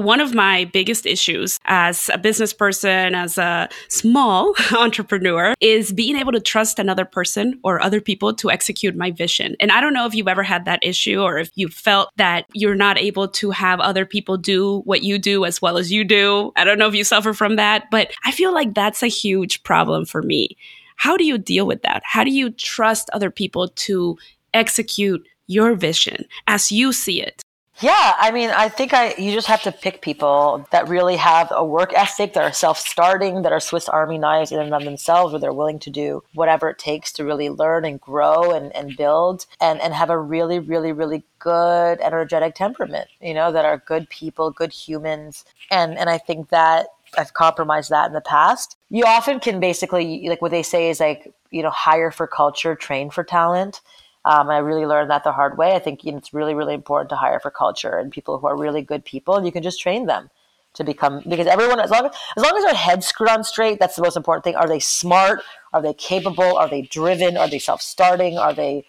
one 0.01 0.21
of 0.21 0.35
my 0.35 0.65
biggest 0.67 1.07
issues 1.07 1.59
as 1.67 2.11
a 2.13 2.19
business 2.19 2.53
person, 2.53 3.15
as 3.15 3.39
a 3.39 3.69
small 3.89 4.55
entrepreneur, 4.77 5.55
is 5.61 5.93
being 5.93 6.17
able 6.17 6.33
to 6.33 6.41
trust 6.41 6.79
another 6.79 7.05
person 7.05 7.59
or 7.63 7.83
other 7.83 8.01
people 8.01 8.35
to 8.35 8.51
execute 8.51 8.97
my 8.97 9.11
vision. 9.11 9.57
And 9.61 9.71
I 9.71 9.81
don't 9.81 9.93
know 9.93 10.07
if 10.07 10.15
you've 10.15 10.29
ever 10.29 10.43
had 10.43 10.65
that 10.65 10.81
issue 10.83 11.21
or 11.21 11.39
if 11.39 11.51
you 11.55 11.69
felt 11.69 12.11
that 12.17 12.47
you're 12.55 12.75
not 12.75 12.99
able 12.99 13.29
to 13.29 13.51
have 13.51 13.81
other 13.81 14.07
people 14.07 14.37
do 14.37 14.81
what 14.85 15.03
you 15.03 15.19
do 15.19 15.45
as 15.45 15.61
well 15.61 15.79
as 15.79 15.93
you 15.93 16.05
do. 16.05 16.53
I 16.57 16.65
don't 16.65 16.79
know 16.79 16.89
if 16.89 16.95
you 16.95 17.05
suffer 17.05 17.33
from 17.33 17.57
that, 17.57 17.91
but 17.91 18.11
I 18.25 18.33
feel 18.33 18.53
like 18.53 18.75
that's 18.75 19.03
a 19.03 19.09
huge 19.09 19.63
problem 19.63 20.05
for 20.05 20.23
me. 20.23 20.57
How 20.97 21.17
do 21.17 21.25
you 21.25 21.39
deal 21.39 21.67
with 21.67 21.83
that? 21.83 22.03
How 22.05 22.25
do 22.25 22.31
you 22.31 22.51
trust 22.51 23.09
other 23.13 23.31
people 23.31 23.69
to 23.69 24.19
execute 24.53 25.27
your 25.47 25.75
vision 25.75 26.27
as 26.47 26.71
you 26.71 26.93
see 26.93 27.23
it? 27.23 27.43
Yeah, 27.81 28.15
I 28.19 28.31
mean, 28.31 28.51
I 28.51 28.69
think 28.69 28.93
I 28.93 29.15
you 29.17 29.33
just 29.33 29.47
have 29.47 29.63
to 29.63 29.73
pick 29.73 30.03
people 30.03 30.67
that 30.71 30.89
really 30.89 31.17
have 31.17 31.49
a 31.51 31.65
work 31.65 31.95
ethic, 31.95 32.35
that 32.35 32.45
are 32.45 32.53
self-starting, 32.53 33.41
that 33.41 33.53
are 33.53 33.61
Swiss 33.61 33.89
Army 33.89 34.19
knives 34.19 34.53
in 34.53 34.61
and 34.61 34.75
of 34.75 34.85
themselves, 34.85 35.33
where 35.33 35.41
they're 35.41 35.53
willing 35.53 35.79
to 35.81 35.91
do 35.91 36.23
whatever 36.35 36.69
it 36.69 36.79
takes 36.79 37.11
to 37.13 37.25
really 37.25 37.49
learn 37.49 37.87
and 37.87 37.99
grow 37.99 38.51
and, 38.51 38.75
and 38.77 38.99
build 38.99 39.47
and, 39.63 39.81
and 39.81 39.95
have 39.95 40.11
a 40.11 40.19
really, 40.19 40.59
really, 40.59 40.93
really 40.93 41.25
good 41.39 41.99
energetic 42.03 42.55
temperament, 42.55 43.09
you 43.19 43.33
know, 43.33 43.51
that 43.51 43.65
are 43.65 43.79
good 43.79 44.11
people, 44.11 44.51
good 44.51 44.73
humans. 44.73 45.47
And 45.71 45.97
and 45.97 46.11
I 46.11 46.19
think 46.19 46.51
that 46.51 46.89
I've 47.17 47.33
compromised 47.33 47.89
that 47.91 48.09
in 48.09 48.13
the 48.13 48.21
past. 48.21 48.77
You 48.91 49.05
often 49.07 49.41
can 49.41 49.59
basically 49.59 50.29
like 50.29 50.43
what 50.43 50.51
they 50.51 50.63
say 50.63 50.91
is 50.91 51.01
like, 51.01 51.33
you 51.51 51.63
know, 51.63 51.71
hire 51.71 52.11
for 52.11 52.27
culture, 52.27 52.75
train 52.75 53.09
for 53.09 53.25
talent 53.25 53.81
um, 54.25 54.51
I 54.51 54.59
really 54.59 54.87
learned 54.87 55.11
that 55.11 55.25
the 55.25 55.33
hard 55.33 55.57
way. 55.57 55.73
I 55.73 55.79
think 55.79 56.05
you 56.05 56.13
know, 56.13 56.19
it's 56.19 56.35
really, 56.35 56.55
really 56.55 56.75
important 56.75 57.09
to 57.11 57.17
hire 57.17 57.41
for 57.41 57.51
culture 57.51 57.99
and 57.99 58.13
people 58.13 58.39
who 58.39 58.47
are 58.47 58.57
really 58.57 58.83
good 58.83 59.05
people, 59.05 59.37
and 59.37 59.47
you 59.47 59.53
can 59.53 59.63
just 59.63 59.81
train 59.81 60.07
them 60.07 60.31
to 60.75 60.85
become 60.85 61.23
because 61.29 61.47
everyone 61.47 61.81
as 61.81 61.91
long 61.91 62.07
as, 62.07 62.13
as 62.37 62.43
long 62.43 62.57
as 62.57 62.65
their 62.65 62.75
head's 62.75 63.07
screwed 63.07 63.31
on 63.31 63.43
straight, 63.43 63.81
that's 63.81 63.97
the 63.97 64.03
most 64.03 64.17
important 64.17 64.45
thing. 64.45 64.57
Are 64.57 64.69
they 64.69 64.79
smart? 64.79 65.43
Are 65.73 65.83
they 65.83 65.95
capable? 65.95 66.57
Are 66.57 66.69
they 66.69 66.83
driven? 66.83 67.37
Are 67.37 67.49
they 67.49 67.59
self-starting? 67.59 68.39
Are 68.39 68.53
they 68.53 68.85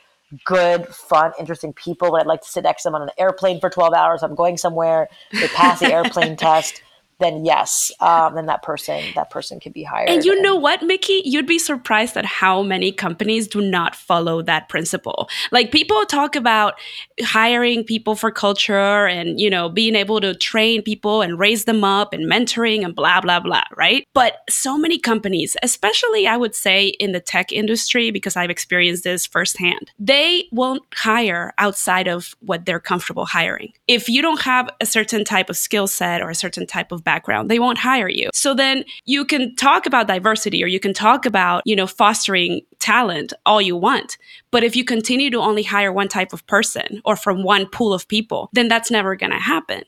good, 0.45 0.87
fun, 0.87 1.31
interesting 1.39 1.73
people? 1.73 2.11
Would 2.11 2.21
I'd 2.21 2.27
like 2.27 2.41
to 2.41 2.47
sit 2.49 2.63
next 2.63 2.83
to 2.83 2.87
them 2.87 2.95
on 2.95 3.03
an 3.03 3.09
airplane 3.17 3.59
for 3.59 3.69
12 3.69 3.93
hours? 3.93 4.23
I'm 4.23 4.35
going 4.35 4.57
somewhere. 4.57 5.07
They 5.31 5.47
pass 5.47 5.79
the 5.79 5.91
airplane 5.93 6.35
test 6.35 6.81
then 7.21 7.45
yes, 7.45 7.91
um, 7.99 8.35
then 8.35 8.47
that 8.47 8.63
person 8.63 9.01
that 9.15 9.29
person 9.29 9.59
can 9.59 9.71
be 9.71 9.83
hired. 9.83 10.09
And 10.09 10.25
you 10.25 10.33
and, 10.33 10.41
know 10.41 10.55
what, 10.55 10.81
Miki, 10.83 11.21
you'd 11.23 11.47
be 11.47 11.59
surprised 11.59 12.17
at 12.17 12.25
how 12.25 12.63
many 12.63 12.91
companies 12.91 13.47
do 13.47 13.61
not 13.61 13.95
follow 13.95 14.41
that 14.41 14.67
principle. 14.67 15.29
Like 15.51 15.71
people 15.71 16.03
talk 16.05 16.35
about 16.35 16.73
hiring 17.21 17.83
people 17.83 18.15
for 18.15 18.31
culture 18.31 19.05
and 19.07 19.39
you 19.39 19.49
know 19.49 19.69
being 19.69 19.95
able 19.95 20.19
to 20.21 20.33
train 20.35 20.81
people 20.81 21.21
and 21.21 21.39
raise 21.39 21.65
them 21.65 21.83
up 21.83 22.13
and 22.13 22.29
mentoring 22.29 22.83
and 22.83 22.95
blah 22.95 23.21
blah 23.21 23.39
blah, 23.39 23.63
right? 23.77 24.05
But 24.13 24.39
so 24.49 24.77
many 24.77 24.97
companies, 24.97 25.55
especially 25.63 26.27
I 26.27 26.37
would 26.37 26.55
say 26.55 26.87
in 26.87 27.11
the 27.11 27.19
tech 27.19 27.51
industry, 27.51 28.11
because 28.11 28.35
I've 28.35 28.49
experienced 28.49 29.03
this 29.03 29.25
firsthand, 29.25 29.91
they 29.99 30.47
won't 30.51 30.83
hire 30.95 31.53
outside 31.57 32.07
of 32.07 32.35
what 32.39 32.65
they're 32.65 32.79
comfortable 32.79 33.25
hiring. 33.25 33.73
If 33.87 34.09
you 34.09 34.21
don't 34.21 34.41
have 34.41 34.69
a 34.79 34.85
certain 34.85 35.23
type 35.23 35.49
of 35.49 35.57
skill 35.57 35.87
set 35.87 36.21
or 36.21 36.29
a 36.29 36.35
certain 36.35 36.65
type 36.65 36.91
of 36.91 37.03
background. 37.11 37.49
They 37.49 37.59
won't 37.59 37.77
hire 37.77 38.07
you. 38.07 38.29
So 38.33 38.53
then 38.53 38.85
you 39.05 39.25
can 39.25 39.53
talk 39.55 39.85
about 39.85 40.07
diversity 40.07 40.63
or 40.63 40.67
you 40.67 40.79
can 40.79 40.93
talk 40.93 41.25
about, 41.25 41.61
you 41.65 41.75
know, 41.75 41.87
fostering 41.87 42.61
talent 42.79 43.33
all 43.45 43.61
you 43.61 43.75
want. 43.75 44.17
But 44.49 44.63
if 44.63 44.75
you 44.77 44.85
continue 44.85 45.29
to 45.31 45.39
only 45.39 45.63
hire 45.63 45.91
one 45.91 46.07
type 46.07 46.31
of 46.31 46.45
person 46.47 47.01
or 47.03 47.15
from 47.17 47.43
one 47.43 47.65
pool 47.67 47.93
of 47.93 48.07
people, 48.07 48.49
then 48.53 48.69
that's 48.69 48.89
never 48.89 49.15
going 49.17 49.31
to 49.31 49.39
happen. 49.55 49.83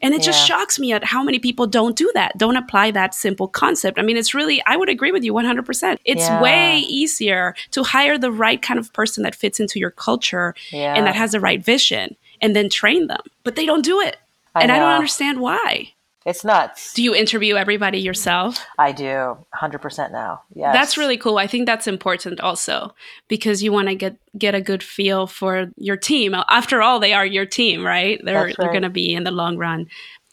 And 0.00 0.14
it 0.14 0.20
yeah. 0.20 0.26
just 0.26 0.46
shocks 0.46 0.78
me 0.78 0.92
at 0.92 1.04
how 1.04 1.22
many 1.22 1.38
people 1.38 1.66
don't 1.66 1.96
do 1.96 2.10
that, 2.14 2.38
don't 2.38 2.56
apply 2.56 2.92
that 2.92 3.14
simple 3.14 3.48
concept. 3.48 3.98
I 3.98 4.02
mean, 4.02 4.16
it's 4.16 4.32
really, 4.32 4.62
I 4.66 4.76
would 4.76 4.88
agree 4.88 5.12
with 5.12 5.24
you 5.24 5.34
100%. 5.34 5.98
It's 6.06 6.22
yeah. 6.22 6.40
way 6.40 6.78
easier 6.78 7.54
to 7.72 7.82
hire 7.82 8.16
the 8.16 8.32
right 8.32 8.62
kind 8.62 8.80
of 8.80 8.90
person 8.94 9.22
that 9.24 9.34
fits 9.34 9.60
into 9.60 9.78
your 9.78 9.90
culture 9.90 10.54
yeah. 10.70 10.94
and 10.94 11.06
that 11.06 11.16
has 11.16 11.32
the 11.32 11.40
right 11.40 11.62
vision 11.62 12.16
and 12.40 12.56
then 12.56 12.70
train 12.70 13.08
them. 13.08 13.20
But 13.44 13.56
they 13.56 13.66
don't 13.66 13.84
do 13.84 14.00
it. 14.00 14.16
I 14.54 14.62
and 14.62 14.68
know. 14.68 14.74
I 14.74 14.78
don't 14.78 14.92
understand 14.92 15.40
why. 15.40 15.92
It's 16.24 16.44
nuts. 16.44 16.94
Do 16.94 17.02
you 17.02 17.14
interview 17.14 17.56
everybody 17.56 17.98
yourself? 17.98 18.64
I 18.78 18.92
do, 18.92 19.36
100% 19.54 20.12
now. 20.12 20.42
Yes. 20.54 20.72
That's 20.72 20.96
really 20.96 21.16
cool. 21.16 21.38
I 21.38 21.46
think 21.46 21.66
that's 21.66 21.86
important 21.86 22.40
also 22.40 22.94
because 23.28 23.62
you 23.62 23.72
want 23.72 23.88
to 23.88 23.94
get 23.94 24.16
get 24.38 24.54
a 24.54 24.60
good 24.60 24.82
feel 24.82 25.26
for 25.26 25.70
your 25.76 25.96
team. 25.96 26.34
After 26.48 26.80
all, 26.80 27.00
they 27.00 27.12
are 27.12 27.26
your 27.26 27.46
team, 27.46 27.84
right? 27.84 28.20
They're 28.24 28.44
right. 28.44 28.56
they're 28.58 28.70
going 28.70 28.82
to 28.82 28.90
be 28.90 29.12
in 29.12 29.24
the 29.24 29.30
long 29.30 29.56
run 29.56 29.88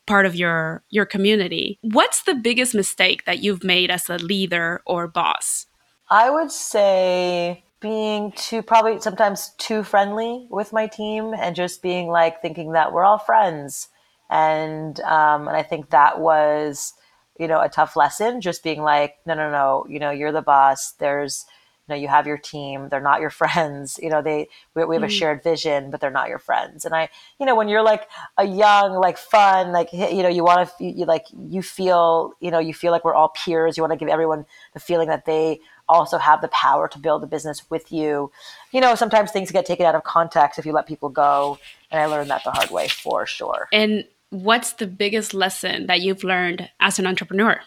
part 0.05 0.25
of 0.25 0.36
your 0.36 0.84
your 0.89 1.05
community. 1.05 1.79
What's 1.81 2.24
the 2.24 2.36
biggest 2.36 2.75
mistake 2.75 3.25
that 3.25 3.39
you've 3.39 3.63
made 3.63 3.89
as 3.89 4.10
a 4.10 4.17
leader 4.17 4.81
or 4.86 5.08
boss? 5.08 5.65
I 6.10 6.29
would 6.29 6.51
say 6.51 7.63
being 7.79 8.31
too 8.34 8.62
probably 8.62 9.00
sometimes 9.00 9.53
too 9.58 9.84
friendly 9.84 10.48
with 10.50 10.74
my 10.74 10.88
team 10.88 11.34
and 11.34 11.55
just 11.55 11.81
being 11.81 12.08
like 12.08 12.41
thinking 12.41 12.74
that 12.74 12.91
we're 12.91 13.05
all 13.05 13.17
friends 13.17 13.88
and 14.30 15.00
um, 15.02 15.48
and 15.48 15.58
I 15.58 15.64
think 15.64 15.90
that 15.90 16.20
was 16.20 16.94
you 17.40 17.48
know 17.48 17.62
a 17.62 17.70
tough 17.70 17.96
lesson. 17.96 18.42
Just 18.42 18.64
being 18.64 18.82
like, 18.82 19.18
no, 19.26 19.34
no, 19.34 19.52
no, 19.52 19.86
you 19.90 20.00
know, 20.00 20.12
you're 20.12 20.32
the 20.32 20.42
boss. 20.42 20.92
There's 20.92 21.46
you 21.90 21.96
know, 21.96 22.02
you 22.02 22.08
have 22.08 22.28
your 22.28 22.38
team. 22.38 22.90
They're 22.90 23.02
not 23.02 23.20
your 23.20 23.30
friends. 23.42 24.00
You 24.02 24.10
know, 24.10 24.22
they 24.22 24.48
we, 24.76 24.86
we 24.86 24.96
have 24.96 25.04
a 25.04 25.10
shared 25.10 25.44
vision, 25.44 25.90
but 25.90 26.00
they're 26.00 26.12
not 26.12 26.30
your 26.30 26.40
friends. 26.40 26.86
And 26.86 26.94
I, 26.94 27.10
you 27.40 27.46
know, 27.46 27.56
when 27.56 27.68
you're 27.68 27.82
like 27.82 28.08
a 28.38 28.46
young, 28.46 28.94
like 28.94 29.18
fun, 29.18 29.72
like 29.72 29.92
you 29.92 30.22
know, 30.22 30.30
you 30.30 30.44
want 30.44 30.70
to, 30.78 30.86
you 30.86 31.06
like 31.06 31.26
you 31.34 31.62
feel, 31.62 32.34
you 32.40 32.52
know, 32.52 32.60
you 32.60 32.74
feel 32.74 32.92
like 32.92 33.04
we're 33.04 33.16
all 33.16 33.30
peers. 33.30 33.76
You 33.76 33.84
want 33.84 33.94
to 33.94 33.98
give 33.98 34.10
everyone 34.10 34.46
the 34.74 34.80
feeling 34.80 35.08
that 35.08 35.26
they 35.26 35.60
also 35.88 36.20
have 36.20 36.42
the 36.42 36.48
power 36.50 36.88
to 36.88 37.00
build 37.00 37.24
a 37.24 37.28
business 37.28 37.68
with 37.72 37.92
you. 37.92 38.32
You 38.72 38.80
know, 38.80 38.94
sometimes 38.94 39.32
things 39.32 39.52
get 39.52 39.66
taken 39.66 39.88
out 39.88 39.96
of 39.96 40.04
context 40.04 40.60
if 40.60 40.66
you 40.66 40.72
let 40.72 40.86
people 40.86 41.10
go, 41.10 41.58
and 41.90 42.00
I 42.00 42.06
learned 42.06 42.30
that 42.30 42.44
the 42.44 42.52
hard 42.52 42.70
way 42.70 42.88
for 42.88 43.26
sure. 43.26 43.68
And 43.74 44.06
what's 44.30 44.74
the 44.74 44.88
biggest 44.88 45.34
lesson 45.34 45.88
that 45.88 46.02
you've 46.02 46.24
learned 46.24 46.70
as 46.80 47.00
an 47.00 47.08
entrepreneur? 47.08 47.60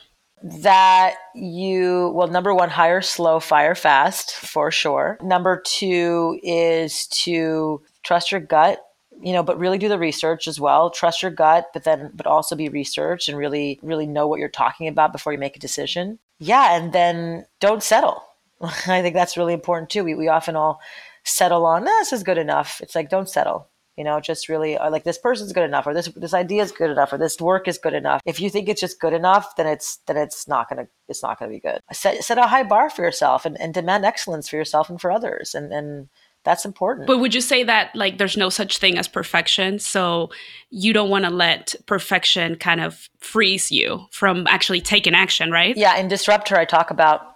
That 0.42 1.14
you, 1.34 2.12
well, 2.14 2.28
number 2.28 2.52
one, 2.54 2.68
hire 2.68 3.02
slow, 3.02 3.38
fire 3.38 3.74
fast 3.74 4.32
for 4.32 4.70
sure. 4.70 5.18
Number 5.22 5.62
two 5.64 6.40
is 6.42 7.06
to 7.08 7.82
trust 8.02 8.32
your 8.32 8.40
gut 8.40 8.82
you 9.22 9.32
know 9.32 9.42
but 9.42 9.58
really 9.58 9.78
do 9.78 9.88
the 9.88 9.98
research 9.98 10.48
as 10.48 10.60
well. 10.60 10.90
Trust 10.90 11.22
your 11.22 11.30
gut 11.30 11.70
but 11.72 11.84
then 11.84 12.10
but 12.14 12.26
also 12.26 12.56
be 12.56 12.68
researched 12.68 13.28
and 13.28 13.38
really 13.38 13.78
really 13.82 14.06
know 14.06 14.26
what 14.26 14.40
you're 14.40 14.48
talking 14.48 14.88
about 14.88 15.12
before 15.12 15.32
you 15.32 15.38
make 15.38 15.56
a 15.56 15.60
decision. 15.60 16.18
Yeah 16.38 16.76
and 16.76 16.92
then 16.92 17.46
don't 17.60 17.82
settle. 17.82 18.24
I 18.62 19.02
think 19.02 19.14
that's 19.14 19.36
really 19.36 19.52
important 19.54 19.90
too. 19.90 20.04
We, 20.04 20.14
we 20.14 20.28
often 20.28 20.56
all 20.56 20.80
settle 21.24 21.64
on 21.64 21.84
this 21.84 22.12
is 22.12 22.22
good 22.22 22.38
enough. 22.38 22.80
It's 22.80 22.94
like 22.94 23.08
don't 23.08 23.28
settle 23.28 23.68
you 23.96 24.04
know 24.04 24.20
just 24.20 24.48
really 24.48 24.76
uh, 24.76 24.90
like 24.90 25.04
this 25.04 25.18
person's 25.18 25.52
good 25.52 25.64
enough 25.64 25.86
or 25.86 25.94
this 25.94 26.08
this 26.16 26.34
idea 26.34 26.62
is 26.62 26.72
good 26.72 26.90
enough 26.90 27.12
or 27.12 27.18
this 27.18 27.40
work 27.40 27.68
is 27.68 27.78
good 27.78 27.94
enough. 27.94 28.20
If 28.24 28.40
you 28.40 28.50
think 28.50 28.68
it's 28.68 28.80
just 28.80 29.00
good 29.00 29.12
enough 29.12 29.56
then 29.56 29.66
it's 29.66 29.98
then 30.06 30.16
it's 30.16 30.48
not 30.48 30.68
gonna 30.68 30.88
it's 31.08 31.22
not 31.22 31.38
gonna 31.38 31.50
be 31.50 31.60
good. 31.60 31.80
Set 31.92 32.24
set 32.24 32.38
a 32.38 32.46
high 32.46 32.62
bar 32.62 32.90
for 32.90 33.02
yourself 33.02 33.44
and, 33.44 33.60
and 33.60 33.74
demand 33.74 34.04
excellence 34.04 34.48
for 34.48 34.56
yourself 34.56 34.88
and 34.88 35.00
for 35.00 35.10
others 35.10 35.54
and 35.54 35.72
and 35.72 36.08
that's 36.44 36.64
important. 36.64 37.06
But 37.06 37.18
would 37.18 37.34
you 37.34 37.40
say 37.40 37.62
that 37.64 37.94
like 37.94 38.18
there's 38.18 38.36
no 38.36 38.48
such 38.48 38.78
thing 38.78 38.98
as 38.98 39.06
perfection? 39.06 39.78
So 39.78 40.30
you 40.70 40.92
don't 40.92 41.08
want 41.08 41.24
to 41.24 41.30
let 41.30 41.74
perfection 41.86 42.56
kind 42.56 42.80
of 42.80 43.08
freeze 43.18 43.70
you 43.70 44.06
from 44.10 44.46
actually 44.48 44.80
taking 44.80 45.14
action 45.14 45.50
right? 45.50 45.76
Yeah 45.76 45.96
in 45.96 46.08
Disrupt 46.08 46.48
Her 46.48 46.58
i 46.58 46.64
talk 46.64 46.90
about 46.90 47.31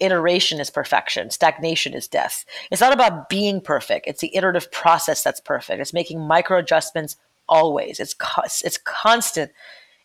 iteration 0.00 0.60
is 0.60 0.70
perfection, 0.70 1.30
stagnation 1.30 1.94
is 1.94 2.08
death. 2.08 2.44
It's 2.70 2.80
not 2.80 2.92
about 2.92 3.28
being 3.28 3.60
perfect, 3.60 4.06
it's 4.06 4.20
the 4.20 4.34
iterative 4.36 4.70
process 4.72 5.22
that's 5.22 5.40
perfect. 5.40 5.80
It's 5.80 5.92
making 5.92 6.20
micro 6.20 6.58
adjustments 6.58 7.16
always. 7.48 8.00
It's 8.00 8.14
co- 8.14 8.42
it's 8.44 8.78
constant 8.78 9.52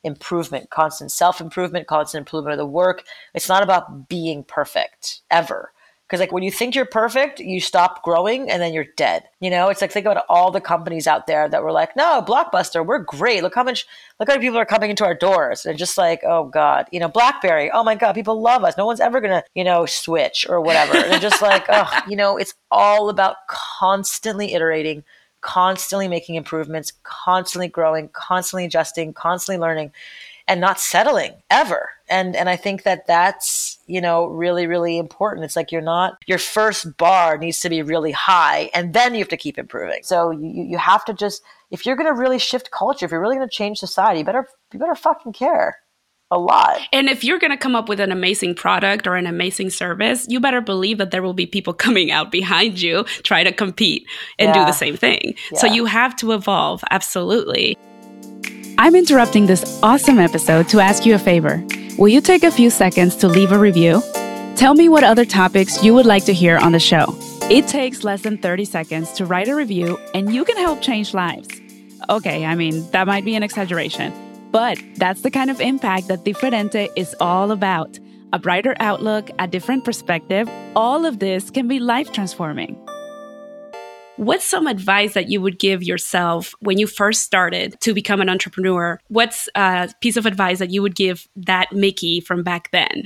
improvement, 0.03 0.69
constant 0.69 1.11
self 1.11 1.41
improvement, 1.41 1.87
constant 1.87 2.21
improvement 2.21 2.53
of 2.53 2.57
the 2.59 2.65
work. 2.65 3.03
It's 3.33 3.49
not 3.49 3.63
about 3.63 4.07
being 4.07 4.43
perfect 4.43 5.21
ever. 5.31 5.72
Because 6.13 6.19
like 6.19 6.31
when 6.31 6.43
you 6.43 6.51
think 6.51 6.75
you're 6.75 6.85
perfect, 6.85 7.39
you 7.39 7.59
stop 7.59 8.03
growing 8.03 8.47
and 8.47 8.61
then 8.61 8.71
you're 8.71 8.85
dead. 8.97 9.23
You 9.39 9.49
know, 9.49 9.69
it's 9.69 9.81
like 9.81 9.91
think 9.91 10.05
about 10.05 10.25
all 10.29 10.51
the 10.51 10.61
companies 10.61 11.07
out 11.07 11.25
there 11.25 11.49
that 11.49 11.63
were 11.63 11.71
like, 11.71 11.95
no, 11.95 12.21
Blockbuster, 12.21 12.85
we're 12.85 12.99
great. 12.99 13.41
Look 13.41 13.55
how 13.55 13.63
much, 13.63 13.87
look 14.19 14.29
how 14.29 14.35
many 14.35 14.45
people 14.45 14.59
are 14.59 14.65
coming 14.65 14.91
into 14.91 15.05
our 15.05 15.15
doors. 15.15 15.65
And 15.65 15.75
just 15.75 15.97
like, 15.97 16.21
oh 16.23 16.43
God, 16.43 16.85
you 16.91 16.99
know, 16.99 17.07
BlackBerry, 17.07 17.71
oh 17.71 17.83
my 17.83 17.95
God, 17.95 18.13
people 18.13 18.39
love 18.39 18.63
us. 18.63 18.77
No 18.77 18.85
one's 18.85 18.99
ever 18.99 19.21
gonna, 19.21 19.43
you 19.55 19.63
know, 19.63 19.87
switch 19.87 20.45
or 20.47 20.61
whatever. 20.61 20.95
and 20.97 21.19
just 21.19 21.41
like, 21.41 21.65
oh, 21.69 21.91
you 22.07 22.15
know, 22.15 22.37
it's 22.37 22.53
all 22.69 23.09
about 23.09 23.37
constantly 23.47 24.53
iterating, 24.53 25.03
constantly 25.41 26.07
making 26.07 26.35
improvements, 26.35 26.93
constantly 27.01 27.69
growing, 27.69 28.09
constantly 28.09 28.65
adjusting, 28.65 29.13
constantly 29.13 29.59
learning 29.59 29.91
and 30.47 30.61
not 30.61 30.79
settling 30.79 31.33
ever. 31.49 31.89
And 32.09 32.35
and 32.35 32.49
I 32.49 32.55
think 32.55 32.83
that 32.83 33.07
that's, 33.07 33.79
you 33.87 34.01
know, 34.01 34.25
really 34.25 34.67
really 34.67 34.97
important. 34.97 35.45
It's 35.45 35.55
like 35.55 35.71
you're 35.71 35.81
not 35.81 36.17
your 36.27 36.37
first 36.37 36.97
bar 36.97 37.37
needs 37.37 37.59
to 37.61 37.69
be 37.69 37.81
really 37.81 38.11
high 38.11 38.69
and 38.73 38.93
then 38.93 39.13
you 39.13 39.19
have 39.19 39.29
to 39.29 39.37
keep 39.37 39.57
improving. 39.57 40.03
So 40.03 40.31
you 40.31 40.63
you 40.63 40.77
have 40.77 41.05
to 41.05 41.13
just 41.13 41.41
if 41.71 41.85
you're 41.85 41.95
going 41.95 42.13
to 42.13 42.19
really 42.19 42.39
shift 42.39 42.71
culture, 42.71 43.05
if 43.05 43.11
you're 43.11 43.21
really 43.21 43.35
going 43.35 43.47
to 43.47 43.55
change 43.55 43.79
society, 43.79 44.19
you 44.19 44.25
better 44.25 44.47
you 44.73 44.79
better 44.79 44.95
fucking 44.95 45.33
care 45.33 45.77
a 46.33 46.39
lot. 46.39 46.79
And 46.91 47.07
if 47.07 47.23
you're 47.23 47.39
going 47.39 47.51
to 47.51 47.57
come 47.57 47.75
up 47.75 47.87
with 47.87 47.99
an 47.99 48.11
amazing 48.11 48.55
product 48.55 49.07
or 49.07 49.15
an 49.15 49.27
amazing 49.27 49.69
service, 49.69 50.25
you 50.27 50.39
better 50.39 50.61
believe 50.61 50.97
that 50.97 51.11
there 51.11 51.21
will 51.21 51.33
be 51.33 51.45
people 51.45 51.73
coming 51.85 52.11
out 52.11 52.31
behind 52.31 52.81
you 52.81 53.03
try 53.23 53.43
to 53.43 53.51
compete 53.51 54.05
and 54.39 54.49
yeah. 54.49 54.53
do 54.53 54.65
the 54.65 54.73
same 54.73 54.97
thing. 54.97 55.35
Yeah. 55.51 55.59
So 55.59 55.67
you 55.67 55.85
have 55.85 56.15
to 56.17 56.31
evolve 56.31 56.83
absolutely. 56.91 57.77
I'm 58.77 58.95
interrupting 58.95 59.45
this 59.45 59.79
awesome 59.83 60.17
episode 60.17 60.67
to 60.69 60.79
ask 60.79 61.05
you 61.05 61.13
a 61.13 61.19
favor. 61.19 61.63
Will 61.97 62.07
you 62.07 62.21
take 62.21 62.43
a 62.43 62.49
few 62.49 62.71
seconds 62.71 63.15
to 63.17 63.27
leave 63.27 63.51
a 63.51 63.59
review? 63.59 64.01
Tell 64.55 64.73
me 64.73 64.89
what 64.89 65.03
other 65.03 65.25
topics 65.25 65.83
you 65.83 65.93
would 65.93 66.07
like 66.07 66.25
to 66.25 66.33
hear 66.33 66.57
on 66.57 66.71
the 66.71 66.79
show. 66.79 67.05
It 67.51 67.67
takes 67.67 68.03
less 68.03 68.23
than 68.23 68.39
30 68.39 68.65
seconds 68.65 69.11
to 69.13 69.25
write 69.25 69.47
a 69.47 69.53
review, 69.53 69.99
and 70.15 70.33
you 70.33 70.43
can 70.43 70.57
help 70.57 70.81
change 70.81 71.13
lives. 71.13 71.47
Okay, 72.09 72.45
I 72.45 72.55
mean, 72.55 72.89
that 72.91 73.05
might 73.05 73.25
be 73.25 73.35
an 73.35 73.43
exaggeration, 73.43 74.11
but 74.51 74.79
that's 74.95 75.21
the 75.21 75.29
kind 75.29 75.51
of 75.51 75.61
impact 75.61 76.07
that 76.07 76.25
Diferente 76.25 76.89
is 76.95 77.15
all 77.19 77.51
about. 77.51 77.99
A 78.33 78.39
brighter 78.39 78.75
outlook, 78.79 79.29
a 79.37 79.45
different 79.45 79.85
perspective, 79.85 80.49
all 80.75 81.05
of 81.05 81.19
this 81.19 81.51
can 81.51 81.67
be 81.67 81.79
life 81.79 82.11
transforming. 82.11 82.75
What's 84.17 84.45
some 84.45 84.67
advice 84.67 85.15
that 85.15 85.29
you 85.29 85.41
would 85.41 85.57
give 85.57 85.81
yourself 85.81 86.53
when 86.59 86.77
you 86.77 86.85
first 86.85 87.23
started 87.23 87.79
to 87.81 87.95
become 87.95 88.21
an 88.21 88.29
entrepreneur? 88.29 88.99
What's 89.07 89.49
a 89.55 89.91
piece 90.01 90.17
of 90.17 90.27
advice 90.27 90.59
that 90.59 90.69
you 90.69 90.83
would 90.83 90.95
give 90.95 91.27
that 91.35 91.71
Miki 91.71 92.19
from 92.19 92.43
back 92.43 92.69
then? 92.71 93.05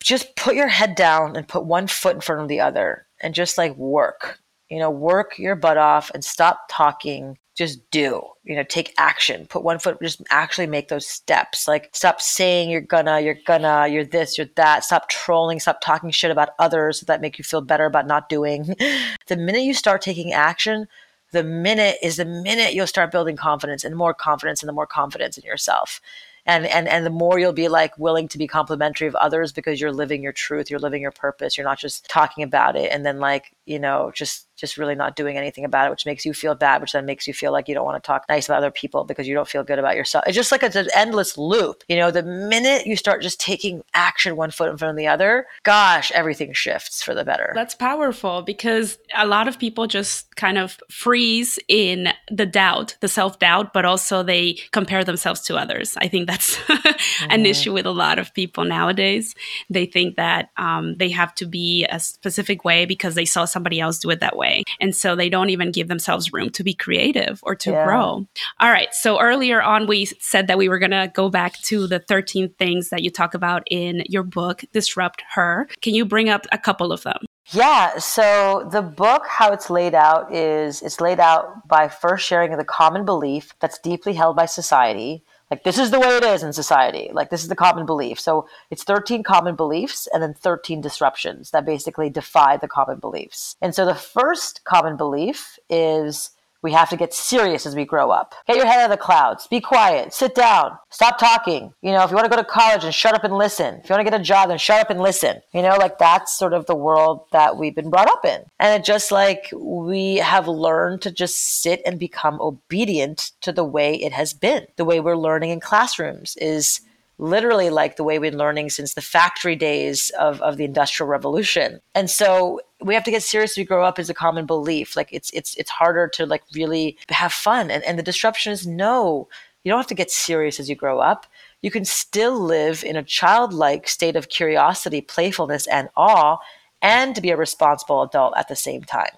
Just 0.00 0.34
put 0.34 0.56
your 0.56 0.66
head 0.66 0.96
down 0.96 1.36
and 1.36 1.46
put 1.46 1.64
one 1.64 1.86
foot 1.86 2.16
in 2.16 2.20
front 2.20 2.42
of 2.42 2.48
the 2.48 2.60
other 2.60 3.06
and 3.20 3.34
just 3.34 3.56
like 3.56 3.76
work. 3.76 4.40
You 4.70 4.78
know, 4.78 4.90
work 4.90 5.38
your 5.38 5.56
butt 5.56 5.78
off 5.78 6.10
and 6.12 6.24
stop 6.24 6.62
talking. 6.70 7.38
Just 7.56 7.90
do 7.90 8.22
you 8.44 8.54
know 8.54 8.62
take 8.62 8.94
action. 8.98 9.46
Put 9.46 9.64
one 9.64 9.78
foot 9.78 10.00
just 10.00 10.22
actually 10.30 10.66
make 10.66 10.88
those 10.88 11.06
steps. 11.06 11.66
Like 11.66 11.90
stop 11.92 12.20
saying 12.20 12.70
you're 12.70 12.80
gonna 12.80 13.20
you're 13.20 13.38
gonna 13.46 13.88
you're 13.88 14.04
this 14.04 14.38
you're 14.38 14.48
that. 14.56 14.84
Stop 14.84 15.08
trolling 15.08 15.58
stop 15.58 15.80
talking 15.80 16.10
shit 16.10 16.30
about 16.30 16.50
others 16.58 17.00
that 17.02 17.20
make 17.20 17.38
you 17.38 17.44
feel 17.44 17.60
better 17.60 17.86
about 17.86 18.06
not 18.06 18.28
doing. 18.28 18.74
The 19.26 19.36
minute 19.36 19.62
you 19.62 19.74
start 19.74 20.00
taking 20.00 20.32
action 20.32 20.88
the 21.32 21.44
minute 21.44 21.98
is 22.02 22.16
the 22.16 22.24
minute 22.24 22.74
you'll 22.74 22.86
start 22.86 23.10
building 23.10 23.36
confidence 23.36 23.84
and 23.84 23.94
more 23.94 24.14
confidence 24.14 24.62
and 24.62 24.68
the 24.68 24.72
more 24.72 24.86
confidence 24.86 25.36
in 25.36 25.44
yourself. 25.44 26.00
And 26.46 26.64
and 26.66 26.88
and 26.88 27.04
the 27.04 27.10
more 27.10 27.38
you'll 27.38 27.52
be 27.52 27.68
like 27.68 27.98
willing 27.98 28.28
to 28.28 28.38
be 28.38 28.46
complimentary 28.46 29.06
of 29.06 29.14
others 29.16 29.52
because 29.52 29.80
you're 29.80 29.92
living 29.92 30.22
your 30.22 30.32
truth 30.32 30.70
you're 30.70 30.80
living 30.80 31.02
your 31.02 31.10
purpose 31.10 31.58
you're 31.58 31.66
not 31.66 31.78
just 31.78 32.08
talking 32.08 32.42
about 32.42 32.74
it 32.74 32.90
and 32.90 33.04
then 33.04 33.18
like 33.18 33.52
you 33.68 33.78
know 33.78 34.10
just 34.14 34.48
just 34.58 34.76
really 34.76 34.94
not 34.94 35.14
doing 35.14 35.38
anything 35.38 35.64
about 35.64 35.86
it, 35.86 35.90
which 35.90 36.04
makes 36.04 36.26
you 36.26 36.34
feel 36.34 36.54
bad, 36.54 36.80
which 36.80 36.92
then 36.92 37.06
makes 37.06 37.26
you 37.26 37.32
feel 37.32 37.52
like 37.52 37.68
you 37.68 37.74
don't 37.74 37.84
want 37.84 38.02
to 38.02 38.06
talk 38.06 38.24
nice 38.28 38.48
about 38.48 38.58
other 38.58 38.70
people 38.70 39.04
because 39.04 39.28
you 39.28 39.34
don't 39.34 39.48
feel 39.48 39.62
good 39.62 39.78
about 39.78 39.94
yourself. 39.94 40.24
It's 40.26 40.34
just 40.34 40.50
like 40.50 40.62
it's 40.62 40.74
an 40.76 40.88
endless 40.94 41.38
loop. 41.38 41.84
You 41.88 41.96
know, 41.96 42.10
the 42.10 42.24
minute 42.24 42.84
you 42.84 42.96
start 42.96 43.22
just 43.22 43.40
taking 43.40 43.82
action 43.94 44.36
one 44.36 44.50
foot 44.50 44.70
in 44.70 44.76
front 44.76 44.90
of 44.90 44.96
the 44.96 45.06
other, 45.06 45.46
gosh, 45.62 46.10
everything 46.12 46.52
shifts 46.52 47.02
for 47.02 47.14
the 47.14 47.24
better. 47.24 47.52
That's 47.54 47.74
powerful 47.74 48.42
because 48.42 48.98
a 49.16 49.26
lot 49.26 49.46
of 49.46 49.58
people 49.58 49.86
just 49.86 50.34
kind 50.34 50.58
of 50.58 50.78
freeze 50.90 51.58
in 51.68 52.08
the 52.30 52.46
doubt, 52.46 52.96
the 53.00 53.08
self 53.08 53.38
doubt, 53.38 53.72
but 53.72 53.84
also 53.84 54.24
they 54.24 54.58
compare 54.72 55.04
themselves 55.04 55.42
to 55.42 55.56
others. 55.56 55.96
I 55.98 56.08
think 56.08 56.26
that's 56.26 56.56
mm-hmm. 56.56 57.30
an 57.30 57.46
issue 57.46 57.72
with 57.72 57.86
a 57.86 57.92
lot 57.92 58.18
of 58.18 58.34
people 58.34 58.64
nowadays. 58.64 59.36
They 59.70 59.86
think 59.86 60.16
that 60.16 60.50
um, 60.56 60.96
they 60.96 61.10
have 61.10 61.34
to 61.36 61.46
be 61.46 61.86
a 61.88 62.00
specific 62.00 62.64
way 62.64 62.86
because 62.86 63.14
they 63.14 63.24
saw 63.24 63.44
somebody 63.58 63.80
else 63.80 63.98
do 63.98 64.10
it 64.10 64.20
that 64.20 64.36
way. 64.36 64.62
And 64.80 64.94
so 64.94 65.16
they 65.16 65.28
don't 65.28 65.50
even 65.50 65.72
give 65.72 65.88
themselves 65.88 66.32
room 66.32 66.50
to 66.50 66.62
be 66.62 66.74
creative 66.74 67.40
or 67.42 67.56
to 67.56 67.72
yeah. 67.72 67.84
grow. 67.84 68.28
All 68.60 68.70
right. 68.70 68.94
So 68.94 69.20
earlier 69.20 69.60
on, 69.60 69.88
we 69.88 70.04
said 70.04 70.46
that 70.46 70.58
we 70.58 70.68
were 70.68 70.78
going 70.78 70.92
to 70.92 71.10
go 71.12 71.28
back 71.28 71.58
to 71.62 71.88
the 71.88 71.98
13 71.98 72.54
things 72.54 72.90
that 72.90 73.02
you 73.02 73.10
talk 73.10 73.34
about 73.34 73.64
in 73.68 74.04
your 74.08 74.22
book, 74.22 74.62
Disrupt 74.72 75.24
Her. 75.34 75.68
Can 75.82 75.94
you 75.94 76.04
bring 76.04 76.28
up 76.28 76.46
a 76.52 76.58
couple 76.58 76.92
of 76.92 77.02
them? 77.02 77.18
Yeah, 77.50 77.96
so 77.98 78.68
the 78.70 78.82
book, 78.82 79.22
how 79.26 79.52
it's 79.52 79.70
laid 79.70 79.94
out 79.94 80.32
is 80.32 80.82
it's 80.82 81.00
laid 81.00 81.18
out 81.18 81.66
by 81.66 81.88
first 81.88 82.26
sharing 82.26 82.54
the 82.54 82.64
common 82.64 83.06
belief 83.06 83.54
that's 83.58 83.78
deeply 83.78 84.12
held 84.12 84.36
by 84.36 84.44
society 84.44 85.24
like 85.50 85.64
this 85.64 85.78
is 85.78 85.90
the 85.90 86.00
way 86.00 86.16
it 86.16 86.24
is 86.24 86.42
in 86.42 86.52
society. 86.52 87.10
Like 87.12 87.30
this 87.30 87.42
is 87.42 87.48
the 87.48 87.56
common 87.56 87.86
belief. 87.86 88.20
So 88.20 88.46
it's 88.70 88.84
13 88.84 89.22
common 89.22 89.56
beliefs 89.56 90.08
and 90.12 90.22
then 90.22 90.34
13 90.34 90.80
disruptions 90.80 91.50
that 91.50 91.64
basically 91.64 92.10
defy 92.10 92.56
the 92.56 92.68
common 92.68 92.98
beliefs. 92.98 93.56
And 93.62 93.74
so 93.74 93.86
the 93.86 93.94
first 93.94 94.64
common 94.64 94.96
belief 94.96 95.58
is 95.70 96.30
we 96.62 96.72
have 96.72 96.90
to 96.90 96.96
get 96.96 97.14
serious 97.14 97.66
as 97.66 97.76
we 97.76 97.84
grow 97.84 98.10
up. 98.10 98.34
Get 98.46 98.56
your 98.56 98.66
head 98.66 98.80
out 98.80 98.90
of 98.90 98.98
the 98.98 99.02
clouds. 99.02 99.46
Be 99.46 99.60
quiet. 99.60 100.12
Sit 100.12 100.34
down. 100.34 100.76
Stop 100.90 101.18
talking. 101.18 101.72
You 101.82 101.92
know, 101.92 102.02
if 102.02 102.10
you 102.10 102.16
want 102.16 102.24
to 102.24 102.36
go 102.36 102.42
to 102.42 102.48
college 102.48 102.84
and 102.84 102.94
shut 102.94 103.14
up 103.14 103.24
and 103.24 103.36
listen. 103.36 103.76
If 103.76 103.88
you 103.88 103.94
want 103.94 104.04
to 104.04 104.10
get 104.10 104.20
a 104.20 104.24
job, 104.24 104.48
then 104.48 104.58
shut 104.58 104.80
up 104.80 104.90
and 104.90 105.00
listen. 105.00 105.40
You 105.52 105.62
know, 105.62 105.76
like 105.76 105.98
that's 105.98 106.36
sort 106.36 106.52
of 106.52 106.66
the 106.66 106.74
world 106.74 107.26
that 107.32 107.56
we've 107.56 107.74
been 107.74 107.90
brought 107.90 108.10
up 108.10 108.24
in. 108.24 108.42
And 108.58 108.80
it 108.80 108.84
just 108.84 109.12
like 109.12 109.48
we 109.54 110.16
have 110.16 110.48
learned 110.48 111.02
to 111.02 111.12
just 111.12 111.62
sit 111.62 111.80
and 111.86 111.98
become 111.98 112.40
obedient 112.40 113.32
to 113.42 113.52
the 113.52 113.64
way 113.64 113.94
it 113.94 114.12
has 114.12 114.32
been. 114.32 114.66
The 114.76 114.84
way 114.84 115.00
we're 115.00 115.16
learning 115.16 115.50
in 115.50 115.60
classrooms 115.60 116.36
is 116.36 116.80
literally 117.18 117.68
like 117.68 117.96
the 117.96 118.04
way 118.04 118.18
we've 118.18 118.30
been 118.30 118.38
learning 118.38 118.70
since 118.70 118.94
the 118.94 119.02
factory 119.02 119.56
days 119.56 120.10
of, 120.10 120.40
of 120.40 120.56
the 120.56 120.64
industrial 120.64 121.08
revolution. 121.08 121.80
And 121.94 122.08
so 122.08 122.60
we 122.80 122.94
have 122.94 123.04
to 123.04 123.10
get 123.10 123.22
serious 123.22 123.56
we 123.56 123.64
grow 123.64 123.84
up 123.84 123.98
is 123.98 124.08
a 124.08 124.14
common 124.14 124.46
belief. 124.46 124.96
Like 124.96 125.12
it's 125.12 125.30
it's 125.32 125.54
it's 125.56 125.70
harder 125.70 126.08
to 126.08 126.26
like 126.26 126.42
really 126.54 126.96
have 127.08 127.32
fun. 127.32 127.70
And, 127.70 127.82
and 127.84 127.98
the 127.98 128.02
disruption 128.02 128.52
is 128.52 128.66
no 128.66 129.28
you 129.64 129.72
don't 129.72 129.80
have 129.80 129.88
to 129.88 129.94
get 129.94 130.10
serious 130.10 130.60
as 130.60 130.70
you 130.70 130.76
grow 130.76 131.00
up. 131.00 131.26
You 131.60 131.70
can 131.70 131.84
still 131.84 132.38
live 132.38 132.84
in 132.84 132.96
a 132.96 133.02
childlike 133.02 133.88
state 133.88 134.14
of 134.14 134.28
curiosity 134.28 135.00
playfulness 135.00 135.66
and 135.66 135.88
awe 135.96 136.38
and 136.80 137.14
to 137.16 137.20
be 137.20 137.30
a 137.30 137.36
responsible 137.36 138.02
adult 138.02 138.34
at 138.36 138.46
the 138.46 138.56
same 138.56 138.84
time 138.84 139.10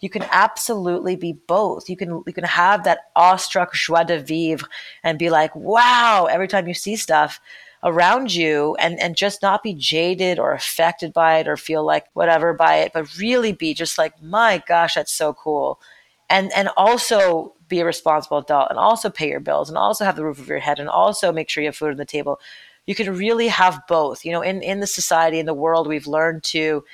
you 0.00 0.08
can 0.08 0.22
absolutely 0.30 1.16
be 1.16 1.32
both. 1.32 1.88
You 1.88 1.96
can 1.96 2.22
you 2.26 2.32
can 2.32 2.44
have 2.44 2.84
that 2.84 3.10
awestruck 3.14 3.74
joie 3.74 4.04
de 4.04 4.18
vivre 4.18 4.66
and 5.02 5.18
be 5.18 5.30
like, 5.30 5.54
wow, 5.54 6.26
every 6.30 6.48
time 6.48 6.66
you 6.66 6.74
see 6.74 6.96
stuff 6.96 7.40
around 7.82 8.34
you 8.34 8.76
and 8.78 8.98
and 8.98 9.16
just 9.16 9.42
not 9.42 9.62
be 9.62 9.74
jaded 9.74 10.38
or 10.38 10.52
affected 10.52 11.12
by 11.12 11.38
it 11.38 11.48
or 11.48 11.56
feel 11.56 11.84
like 11.84 12.06
whatever 12.14 12.54
by 12.54 12.76
it, 12.76 12.92
but 12.94 13.18
really 13.18 13.52
be 13.52 13.74
just 13.74 13.98
like, 13.98 14.20
my 14.22 14.62
gosh, 14.66 14.94
that's 14.94 15.12
so 15.12 15.34
cool. 15.34 15.80
And 16.28 16.50
and 16.52 16.70
also 16.76 17.54
be 17.68 17.80
a 17.80 17.84
responsible 17.84 18.38
adult 18.38 18.68
and 18.70 18.78
also 18.78 19.10
pay 19.10 19.28
your 19.28 19.40
bills 19.40 19.68
and 19.68 19.78
also 19.78 20.04
have 20.04 20.16
the 20.16 20.24
roof 20.24 20.40
over 20.40 20.52
your 20.54 20.60
head 20.60 20.78
and 20.78 20.88
also 20.88 21.32
make 21.32 21.48
sure 21.48 21.62
you 21.62 21.68
have 21.68 21.76
food 21.76 21.92
on 21.92 21.96
the 21.96 22.04
table. 22.04 22.40
You 22.86 22.94
can 22.94 23.14
really 23.14 23.48
have 23.48 23.82
both. 23.86 24.24
You 24.24 24.32
know, 24.32 24.40
in, 24.40 24.62
in 24.62 24.80
the 24.80 24.86
society, 24.86 25.38
in 25.38 25.46
the 25.46 25.54
world, 25.54 25.86
we've 25.86 26.08
learned 26.08 26.42
to 26.44 26.84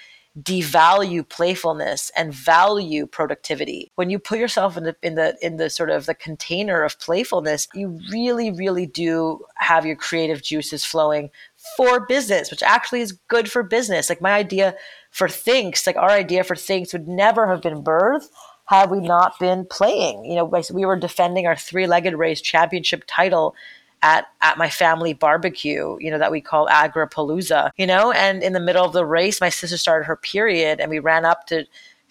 devalue 0.41 1.27
playfulness 1.27 2.11
and 2.15 2.33
value 2.33 3.07
productivity. 3.07 3.91
When 3.95 4.11
you 4.11 4.19
put 4.19 4.39
yourself 4.39 4.77
in 4.77 4.85
the 4.85 4.97
in 5.03 5.15
the 5.15 5.37
in 5.41 5.57
the 5.57 5.71
sort 5.71 5.91
of 5.91 6.07
the 6.07 6.15
container 6.15 6.83
of 6.83 6.99
playfulness, 7.01 7.69
you 7.75 8.01
really 8.11 8.51
really 8.51 8.87
do 8.87 9.41
have 9.57 9.87
your 9.87 9.97
creative 9.97 10.43
juices 10.43 10.85
flowing 10.85 11.31
for 11.77 12.07
business, 12.07 12.51
which 12.51 12.63
actually 12.63 13.01
is 13.01 13.13
good 13.29 13.51
for 13.51 13.63
business. 13.63 14.09
Like 14.09 14.21
my 14.21 14.33
idea 14.33 14.75
for 15.11 15.27
Thinx, 15.27 15.87
like 15.87 15.97
our 15.97 16.11
idea 16.11 16.45
for 16.45 16.55
Thinx 16.55 16.93
would 16.93 17.09
never 17.09 17.47
have 17.47 17.63
been 17.63 17.83
birthed 17.83 18.29
had 18.67 18.91
we 18.91 19.01
not 19.01 19.39
been 19.39 19.65
playing. 19.65 20.25
You 20.25 20.35
know, 20.35 20.63
we 20.73 20.85
were 20.85 20.97
defending 20.97 21.47
our 21.47 21.57
three-legged 21.57 22.15
race 22.15 22.41
championship 22.41 23.05
title 23.07 23.55
at 24.03 24.27
at 24.43 24.59
my 24.59 24.69
family 24.69 25.13
barbecue, 25.13 25.97
you 26.01 26.11
know, 26.11 26.19
that 26.19 26.31
we 26.31 26.41
call 26.41 26.69
Agrapalooza, 26.69 27.71
you 27.77 27.87
know, 27.87 28.13
and 28.13 28.43
in 28.43 28.53
the 28.53 28.61
middle 28.61 28.85
of 28.85 28.93
the 28.93 29.05
race, 29.05 29.41
my 29.41 29.49
sister 29.49 29.77
started 29.77 30.05
her 30.05 30.17
period 30.17 30.81
and 30.81 30.91
we 30.91 30.99
ran 30.99 31.25
up 31.25 31.47
to 31.47 31.65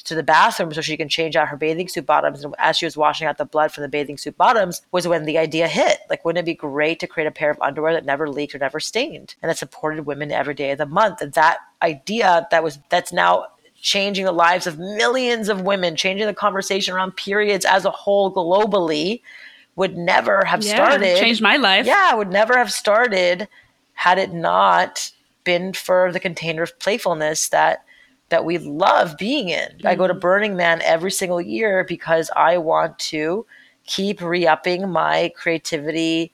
to 0.06 0.16
the 0.16 0.24
bathroom 0.24 0.72
so 0.72 0.82
she 0.82 0.98
can 0.98 1.10
change 1.10 1.36
out 1.36 1.48
her 1.48 1.58
bathing 1.58 1.88
suit 1.88 2.06
bottoms. 2.06 2.44
And 2.44 2.56
as 2.60 2.78
she 2.78 2.86
was 2.86 2.96
washing 2.96 3.28
out 3.28 3.38
the 3.38 3.46
blood 3.46 3.72
from 3.72 3.82
the 3.82 3.90
bathing 3.90 4.18
suit 4.18 4.38
bottoms, 4.38 4.82
was 4.92 5.08
when 5.08 5.26
the 5.26 5.38
idea 5.38 5.68
hit. 5.68 6.00
Like, 6.10 6.24
wouldn't 6.24 6.44
it 6.44 6.46
be 6.46 6.54
great 6.54 7.00
to 7.00 7.08
create 7.08 7.28
a 7.28 7.32
pair 7.32 7.50
of 7.50 7.60
underwear 7.62 7.94
that 7.94 8.06
never 8.06 8.30
leaked 8.30 8.54
or 8.54 8.60
never 8.60 8.80
stained 8.80 9.36
and 9.42 9.50
that 9.50 9.58
supported 9.58 10.06
women 10.06 10.32
every 10.32 10.54
day 10.54 10.72
of 10.72 10.78
the 10.78 10.86
month? 10.86 11.22
And 11.22 11.34
that 11.34 11.58
idea 11.82 12.48
that 12.52 12.64
was 12.64 12.80
that's 12.90 13.12
now 13.12 13.48
changing 13.82 14.26
the 14.26 14.32
lives 14.32 14.68
of 14.68 14.80
millions 14.80 15.50
of 15.50 15.62
women, 15.62 15.96
changing 15.96 16.28
the 16.28 16.34
conversation 16.34 16.94
around 16.94 17.16
periods 17.16 17.66
as 17.66 17.86
a 17.86 17.92
whole 17.92 18.34
globally 18.34 19.22
would 19.76 19.98
never 19.98 20.44
have 20.46 20.64
yeah, 20.64 20.76
started. 20.76 21.18
Changed 21.18 21.42
my 21.42 21.58
life. 21.58 21.86
Yeah, 21.86 22.14
would 22.14 22.32
never 22.32 22.58
have 22.58 22.72
started 22.72 23.48
had 23.94 24.18
it 24.18 24.34
not 24.34 25.12
been 25.44 25.74
for 25.74 26.12
the 26.12 26.20
container 26.20 26.64
of 26.64 26.78
playfulness 26.80 27.50
that 27.50 27.86
that 28.30 28.46
we 28.46 28.58
love 28.58 29.18
being 29.18 29.50
in. 29.50 29.70
Mm-hmm. 29.70 29.88
I 29.88 29.96
go 29.96 30.08
to 30.08 30.14
mm-hmm. 30.14 30.20
Burning 30.20 30.56
Man 30.56 30.82
every 30.82 31.12
single 31.12 31.42
year 31.42 31.84
because 31.84 32.30
I 32.36 32.58
want 32.58 32.98
to 33.00 33.46
keep 33.86 34.22
re-upping 34.22 34.90
my 34.90 35.32
creativity 35.36 36.34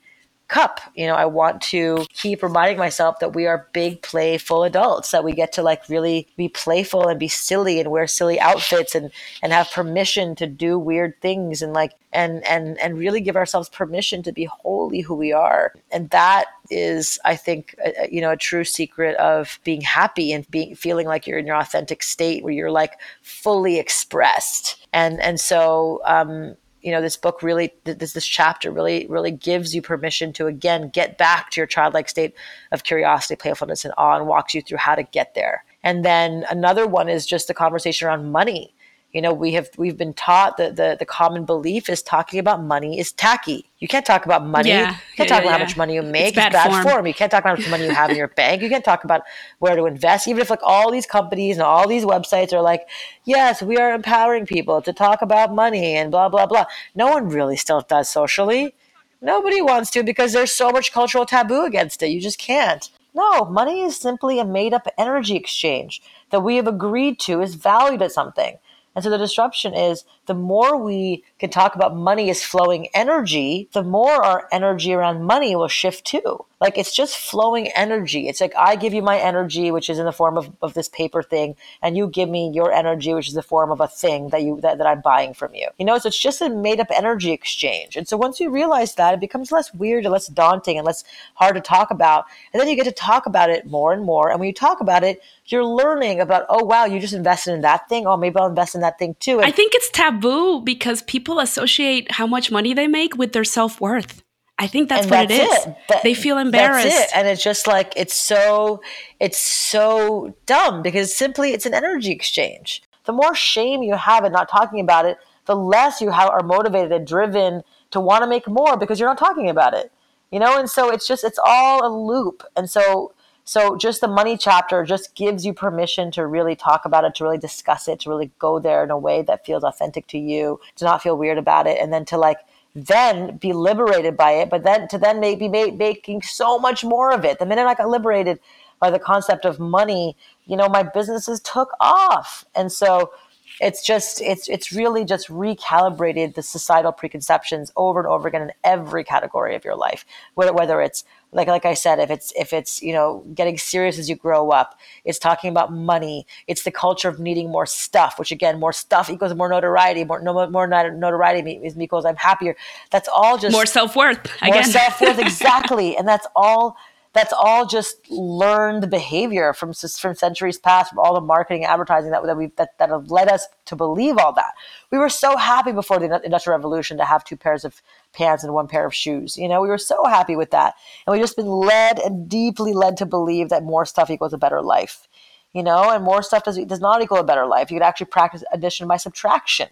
cup. 0.52 0.80
You 0.94 1.06
know, 1.06 1.14
I 1.14 1.24
want 1.24 1.62
to 1.72 2.04
keep 2.12 2.42
reminding 2.42 2.76
myself 2.76 3.18
that 3.20 3.34
we 3.34 3.46
are 3.46 3.68
big, 3.72 4.02
playful 4.02 4.64
adults, 4.64 5.10
that 5.10 5.24
we 5.24 5.32
get 5.32 5.52
to 5.54 5.62
like 5.62 5.88
really 5.88 6.28
be 6.36 6.50
playful 6.50 7.08
and 7.08 7.18
be 7.18 7.26
silly 7.28 7.80
and 7.80 7.90
wear 7.90 8.06
silly 8.06 8.38
outfits 8.38 8.94
and 8.94 9.10
and 9.42 9.52
have 9.52 9.70
permission 9.70 10.34
to 10.36 10.46
do 10.46 10.78
weird 10.78 11.18
things 11.22 11.62
and 11.62 11.72
like 11.72 11.94
and 12.12 12.46
and 12.46 12.78
and 12.80 12.98
really 12.98 13.22
give 13.22 13.34
ourselves 13.34 13.70
permission 13.70 14.22
to 14.22 14.32
be 14.32 14.44
wholly 14.44 15.00
who 15.00 15.14
we 15.14 15.32
are. 15.32 15.72
And 15.90 16.10
that 16.10 16.46
is 16.70 17.18
I 17.24 17.34
think 17.34 17.74
a, 17.82 18.08
you 18.12 18.20
know 18.20 18.32
a 18.32 18.36
true 18.36 18.64
secret 18.64 19.16
of 19.16 19.58
being 19.64 19.80
happy 19.80 20.32
and 20.32 20.48
being 20.50 20.74
feeling 20.74 21.06
like 21.06 21.26
you're 21.26 21.38
in 21.38 21.46
your 21.46 21.56
authentic 21.56 22.02
state 22.02 22.44
where 22.44 22.52
you're 22.52 22.70
like 22.70 23.00
fully 23.22 23.78
expressed. 23.78 24.86
And 24.92 25.18
and 25.22 25.40
so 25.40 26.02
um 26.04 26.56
you 26.82 26.90
know 26.90 27.00
this 27.00 27.16
book 27.16 27.42
really 27.42 27.72
this 27.84 28.12
this 28.12 28.26
chapter 28.26 28.70
really 28.70 29.06
really 29.08 29.30
gives 29.30 29.74
you 29.74 29.80
permission 29.80 30.32
to 30.32 30.46
again 30.46 30.90
get 30.90 31.16
back 31.16 31.50
to 31.50 31.60
your 31.60 31.66
childlike 31.66 32.08
state 32.08 32.34
of 32.72 32.84
curiosity 32.84 33.36
playfulness 33.36 33.84
and 33.84 33.94
awe 33.96 34.16
and 34.16 34.26
walks 34.26 34.54
you 34.54 34.62
through 34.62 34.78
how 34.78 34.94
to 34.94 35.02
get 35.02 35.34
there. 35.34 35.64
And 35.84 36.04
then 36.04 36.44
another 36.50 36.86
one 36.86 37.08
is 37.08 37.26
just 37.26 37.48
the 37.48 37.54
conversation 37.54 38.06
around 38.06 38.30
money 38.30 38.74
You 39.12 39.20
know, 39.20 39.34
we 39.34 39.52
have 39.52 39.68
we've 39.76 39.96
been 39.98 40.14
taught 40.14 40.56
that 40.56 40.76
the 40.76 40.96
the 40.98 41.04
common 41.04 41.44
belief 41.44 41.90
is 41.90 42.02
talking 42.02 42.38
about 42.40 42.62
money 42.62 42.98
is 42.98 43.12
tacky. 43.12 43.66
You 43.78 43.86
can't 43.86 44.06
talk 44.06 44.24
about 44.24 44.46
money. 44.46 44.70
Yeah. 44.70 44.90
You 44.92 44.96
can't 45.16 45.28
Yeah, 45.28 45.36
talk 45.36 45.40
about 45.42 45.50
yeah. 45.50 45.52
how 45.52 45.64
much 45.64 45.76
money 45.76 45.94
you 45.94 46.02
make. 46.02 46.28
It's 46.28 46.36
bad 46.36 46.52
bad 46.52 46.70
form. 46.70 46.82
form. 46.82 47.06
You 47.06 47.12
can't 47.12 47.30
talk 47.30 47.40
about 47.40 47.58
how 47.58 47.62
much 47.62 47.70
money 47.70 47.84
you 47.84 47.90
have 47.94 48.10
in 48.10 48.16
your 48.16 48.28
bank. 48.40 48.62
You 48.62 48.70
can't 48.70 48.84
talk 48.84 49.04
about 49.04 49.22
where 49.58 49.76
to 49.76 49.84
invest. 49.84 50.28
Even 50.28 50.40
if 50.40 50.48
like 50.48 50.62
all 50.62 50.90
these 50.90 51.04
companies 51.04 51.56
and 51.56 51.62
all 51.62 51.86
these 51.86 52.04
websites 52.06 52.54
are 52.54 52.62
like, 52.62 52.88
yes, 53.24 53.60
we 53.62 53.76
are 53.76 53.92
empowering 53.92 54.46
people 54.46 54.80
to 54.80 54.92
talk 54.94 55.20
about 55.20 55.54
money 55.54 55.94
and 55.94 56.10
blah 56.10 56.30
blah 56.30 56.46
blah. 56.46 56.64
No 56.94 57.08
one 57.08 57.28
really 57.28 57.56
still 57.56 57.82
does 57.82 58.08
socially. 58.08 58.74
Nobody 59.20 59.60
wants 59.60 59.90
to 59.92 60.02
because 60.02 60.32
there's 60.32 60.52
so 60.54 60.70
much 60.70 60.92
cultural 60.92 61.26
taboo 61.26 61.64
against 61.64 62.02
it. 62.02 62.08
You 62.08 62.20
just 62.20 62.38
can't. 62.38 62.88
No, 63.14 63.44
money 63.44 63.82
is 63.82 63.96
simply 63.96 64.38
a 64.38 64.44
made 64.44 64.72
up 64.72 64.88
energy 64.96 65.36
exchange 65.36 66.00
that 66.30 66.40
we 66.40 66.56
have 66.56 66.66
agreed 66.66 67.20
to 67.20 67.42
is 67.42 67.56
valued 67.56 68.00
at 68.00 68.10
something. 68.12 68.56
And 68.94 69.02
so 69.02 69.10
the 69.10 69.18
disruption 69.18 69.74
is 69.74 70.04
the 70.26 70.34
more 70.34 70.76
we 70.76 71.24
can 71.38 71.50
talk 71.50 71.74
about 71.74 71.96
money 71.96 72.30
as 72.30 72.42
flowing 72.42 72.88
energy, 72.94 73.68
the 73.72 73.82
more 73.82 74.22
our 74.24 74.48
energy 74.52 74.92
around 74.92 75.24
money 75.24 75.56
will 75.56 75.68
shift 75.68 76.04
too. 76.04 76.44
Like 76.62 76.78
it's 76.78 76.94
just 76.94 77.16
flowing 77.16 77.66
energy. 77.74 78.28
It's 78.28 78.40
like 78.40 78.54
I 78.56 78.76
give 78.76 78.94
you 78.94 79.02
my 79.02 79.18
energy, 79.18 79.72
which 79.72 79.90
is 79.90 79.98
in 79.98 80.04
the 80.04 80.12
form 80.12 80.38
of, 80.38 80.52
of 80.62 80.74
this 80.74 80.88
paper 80.88 81.20
thing, 81.20 81.56
and 81.82 81.96
you 81.96 82.06
give 82.06 82.28
me 82.28 82.52
your 82.54 82.70
energy, 82.70 83.12
which 83.14 83.26
is 83.26 83.34
the 83.34 83.42
form 83.42 83.72
of 83.72 83.80
a 83.80 83.88
thing 83.88 84.28
that 84.28 84.42
you 84.44 84.60
that, 84.60 84.78
that 84.78 84.86
I'm 84.86 85.00
buying 85.00 85.34
from 85.34 85.56
you. 85.56 85.66
You 85.76 85.84
know, 85.84 85.98
so 85.98 86.06
it's 86.06 86.16
just 86.16 86.40
a 86.40 86.48
made 86.48 86.78
up 86.78 86.86
energy 86.94 87.32
exchange. 87.32 87.96
And 87.96 88.06
so 88.06 88.16
once 88.16 88.38
you 88.38 88.48
realize 88.48 88.94
that, 88.94 89.12
it 89.12 89.18
becomes 89.18 89.50
less 89.50 89.74
weird 89.74 90.04
and 90.04 90.12
less 90.12 90.28
daunting 90.28 90.78
and 90.78 90.86
less 90.86 91.02
hard 91.34 91.56
to 91.56 91.60
talk 91.60 91.90
about. 91.90 92.26
And 92.52 92.60
then 92.60 92.68
you 92.68 92.76
get 92.76 92.84
to 92.84 92.92
talk 92.92 93.26
about 93.26 93.50
it 93.50 93.66
more 93.66 93.92
and 93.92 94.04
more. 94.04 94.30
And 94.30 94.38
when 94.38 94.46
you 94.46 94.54
talk 94.54 94.80
about 94.80 95.02
it, 95.02 95.20
you're 95.46 95.64
learning 95.64 96.20
about, 96.20 96.46
oh 96.48 96.62
wow, 96.62 96.84
you 96.84 97.00
just 97.00 97.12
invested 97.12 97.54
in 97.54 97.62
that 97.62 97.88
thing. 97.88 98.06
Oh, 98.06 98.16
maybe 98.16 98.36
I'll 98.36 98.46
invest 98.46 98.76
in 98.76 98.82
that 98.82 99.00
thing 99.00 99.16
too. 99.18 99.38
And 99.40 99.46
I 99.46 99.50
think 99.50 99.74
it's 99.74 99.90
taboo 99.90 100.60
because 100.60 101.02
people 101.02 101.40
associate 101.40 102.12
how 102.12 102.28
much 102.28 102.52
money 102.52 102.72
they 102.72 102.86
make 102.86 103.16
with 103.16 103.32
their 103.32 103.42
self 103.42 103.80
worth. 103.80 104.22
I 104.62 104.68
think 104.68 104.88
that's 104.88 105.02
and 105.02 105.10
what 105.10 105.28
that's 105.28 105.40
it 105.40 105.68
is. 105.68 105.74
it. 105.90 106.02
They 106.04 106.14
feel 106.14 106.36
that's 106.36 106.46
embarrassed. 106.46 106.86
it. 106.86 107.10
And 107.16 107.26
it's 107.26 107.42
just 107.42 107.66
like 107.66 107.92
it's 107.96 108.14
so 108.14 108.80
it's 109.18 109.36
so 109.36 110.36
dumb 110.46 110.82
because 110.82 111.12
simply 111.12 111.52
it's 111.52 111.66
an 111.66 111.74
energy 111.74 112.12
exchange. 112.12 112.80
The 113.04 113.12
more 113.12 113.34
shame 113.34 113.82
you 113.82 113.96
have 113.96 114.24
in 114.24 114.30
not 114.30 114.48
talking 114.48 114.78
about 114.78 115.04
it, 115.04 115.18
the 115.46 115.56
less 115.56 116.00
you 116.00 116.10
have, 116.10 116.30
are 116.30 116.44
motivated 116.44 116.92
and 116.92 117.04
driven 117.04 117.64
to 117.90 117.98
want 117.98 118.22
to 118.22 118.28
make 118.28 118.46
more 118.46 118.76
because 118.76 119.00
you're 119.00 119.08
not 119.08 119.18
talking 119.18 119.50
about 119.50 119.74
it. 119.74 119.90
You 120.30 120.38
know, 120.38 120.56
and 120.56 120.70
so 120.70 120.90
it's 120.90 121.08
just 121.08 121.24
it's 121.24 121.40
all 121.44 121.84
a 121.84 121.90
loop. 121.90 122.44
And 122.54 122.70
so 122.70 123.14
so 123.42 123.76
just 123.76 124.00
the 124.00 124.06
money 124.06 124.36
chapter 124.36 124.84
just 124.84 125.16
gives 125.16 125.44
you 125.44 125.52
permission 125.52 126.12
to 126.12 126.24
really 126.24 126.54
talk 126.54 126.84
about 126.84 127.02
it, 127.02 127.16
to 127.16 127.24
really 127.24 127.36
discuss 127.36 127.88
it, 127.88 127.98
to 128.00 128.10
really 128.10 128.30
go 128.38 128.60
there 128.60 128.84
in 128.84 128.92
a 128.92 128.98
way 128.98 129.22
that 129.22 129.44
feels 129.44 129.64
authentic 129.64 130.06
to 130.06 130.18
you, 130.18 130.60
to 130.76 130.84
not 130.84 131.02
feel 131.02 131.18
weird 131.18 131.36
about 131.38 131.66
it, 131.66 131.78
and 131.80 131.92
then 131.92 132.04
to 132.04 132.16
like 132.16 132.38
then 132.74 133.36
be 133.36 133.52
liberated 133.52 134.16
by 134.16 134.32
it, 134.32 134.50
but 134.50 134.62
then 134.62 134.88
to 134.88 134.98
then 134.98 135.20
maybe 135.20 135.48
make, 135.48 135.76
making 135.76 136.22
so 136.22 136.58
much 136.58 136.84
more 136.84 137.12
of 137.12 137.24
it. 137.24 137.38
The 137.38 137.46
minute 137.46 137.66
I 137.66 137.74
got 137.74 137.88
liberated 137.88 138.40
by 138.80 138.90
the 138.90 138.98
concept 138.98 139.44
of 139.44 139.60
money, 139.60 140.16
you 140.46 140.56
know, 140.56 140.68
my 140.68 140.82
businesses 140.82 141.40
took 141.40 141.70
off. 141.80 142.44
And 142.54 142.72
so 142.72 143.12
it's 143.60 143.84
just 143.84 144.20
it's 144.20 144.48
it's 144.48 144.72
really 144.72 145.04
just 145.04 145.28
recalibrated 145.28 146.34
the 146.34 146.42
societal 146.42 146.92
preconceptions 146.92 147.70
over 147.76 148.00
and 148.00 148.08
over 148.08 148.28
again 148.28 148.42
in 148.42 148.52
every 148.64 149.04
category 149.04 149.54
of 149.54 149.64
your 149.64 149.76
life 149.76 150.04
whether, 150.34 150.52
whether 150.52 150.80
it's 150.80 151.04
like 151.32 151.48
like 151.48 151.64
i 151.64 151.74
said 151.74 151.98
if 151.98 152.10
it's 152.10 152.32
if 152.36 152.52
it's 152.52 152.82
you 152.82 152.92
know 152.92 153.24
getting 153.34 153.56
serious 153.58 153.98
as 153.98 154.08
you 154.08 154.16
grow 154.16 154.50
up 154.50 154.78
it's 155.04 155.18
talking 155.18 155.50
about 155.50 155.72
money 155.72 156.26
it's 156.46 156.62
the 156.64 156.70
culture 156.70 157.08
of 157.08 157.18
needing 157.18 157.50
more 157.50 157.66
stuff 157.66 158.18
which 158.18 158.32
again 158.32 158.58
more 158.60 158.72
stuff 158.72 159.08
equals 159.10 159.34
more 159.34 159.48
notoriety 159.48 160.04
more 160.04 160.20
no 160.20 160.48
more 160.50 160.66
notoriety 160.66 161.60
equals 161.78 162.04
i'm 162.04 162.16
happier 162.16 162.56
that's 162.90 163.08
all 163.08 163.38
just 163.38 163.52
More 163.52 163.66
self 163.66 163.96
worth. 163.96 164.18
more 164.42 164.50
Again. 164.56 164.64
self-worth 164.70 165.18
exactly 165.18 165.96
and 165.96 166.06
that's 166.06 166.26
all 166.36 166.76
that's 167.12 167.32
all 167.32 167.66
just 167.66 168.10
learned 168.10 168.90
behavior 168.90 169.52
from 169.52 169.72
from 169.74 170.14
centuries 170.14 170.58
past 170.58 170.90
from 170.90 170.98
all 170.98 171.14
the 171.14 171.20
marketing 171.20 171.64
advertising 171.64 172.10
that, 172.10 172.24
that 172.24 172.36
we 172.36 172.46
that, 172.56 172.78
that 172.78 172.88
have 172.88 173.10
led 173.10 173.28
us 173.28 173.46
to 173.66 173.76
believe 173.76 174.16
all 174.18 174.32
that. 174.32 174.52
We 174.90 174.98
were 174.98 175.10
so 175.10 175.36
happy 175.36 175.72
before 175.72 175.98
the 175.98 176.20
industrial 176.24 176.56
revolution 176.56 176.96
to 176.98 177.04
have 177.04 177.24
two 177.24 177.36
pairs 177.36 177.64
of 177.64 177.82
pants 178.12 178.44
and 178.44 178.54
one 178.54 178.68
pair 178.68 178.86
of 178.86 178.94
shoes 178.94 179.36
you 179.36 179.48
know? 179.48 179.60
We 179.60 179.68
were 179.68 179.78
so 179.78 180.04
happy 180.04 180.36
with 180.36 180.50
that. 180.52 180.74
And 181.06 181.12
we've 181.12 181.22
just 181.22 181.36
been 181.36 181.46
led 181.46 181.98
and 181.98 182.28
deeply 182.28 182.72
led 182.72 182.96
to 182.98 183.06
believe 183.06 183.50
that 183.50 183.64
more 183.64 183.84
stuff 183.84 184.10
equals 184.10 184.32
a 184.32 184.38
better 184.38 184.62
life 184.62 185.08
you 185.52 185.62
know? 185.62 185.90
And 185.90 186.02
more 186.02 186.22
stuff 186.22 186.44
does, 186.44 186.58
does 186.64 186.80
not 186.80 187.02
equal 187.02 187.18
a 187.18 187.24
better 187.24 187.46
life. 187.46 187.70
You 187.70 187.76
could 187.76 187.84
actually 187.84 188.06
practice 188.06 188.42
addition 188.52 188.88
by 188.88 188.96
subtraction. 188.96 189.68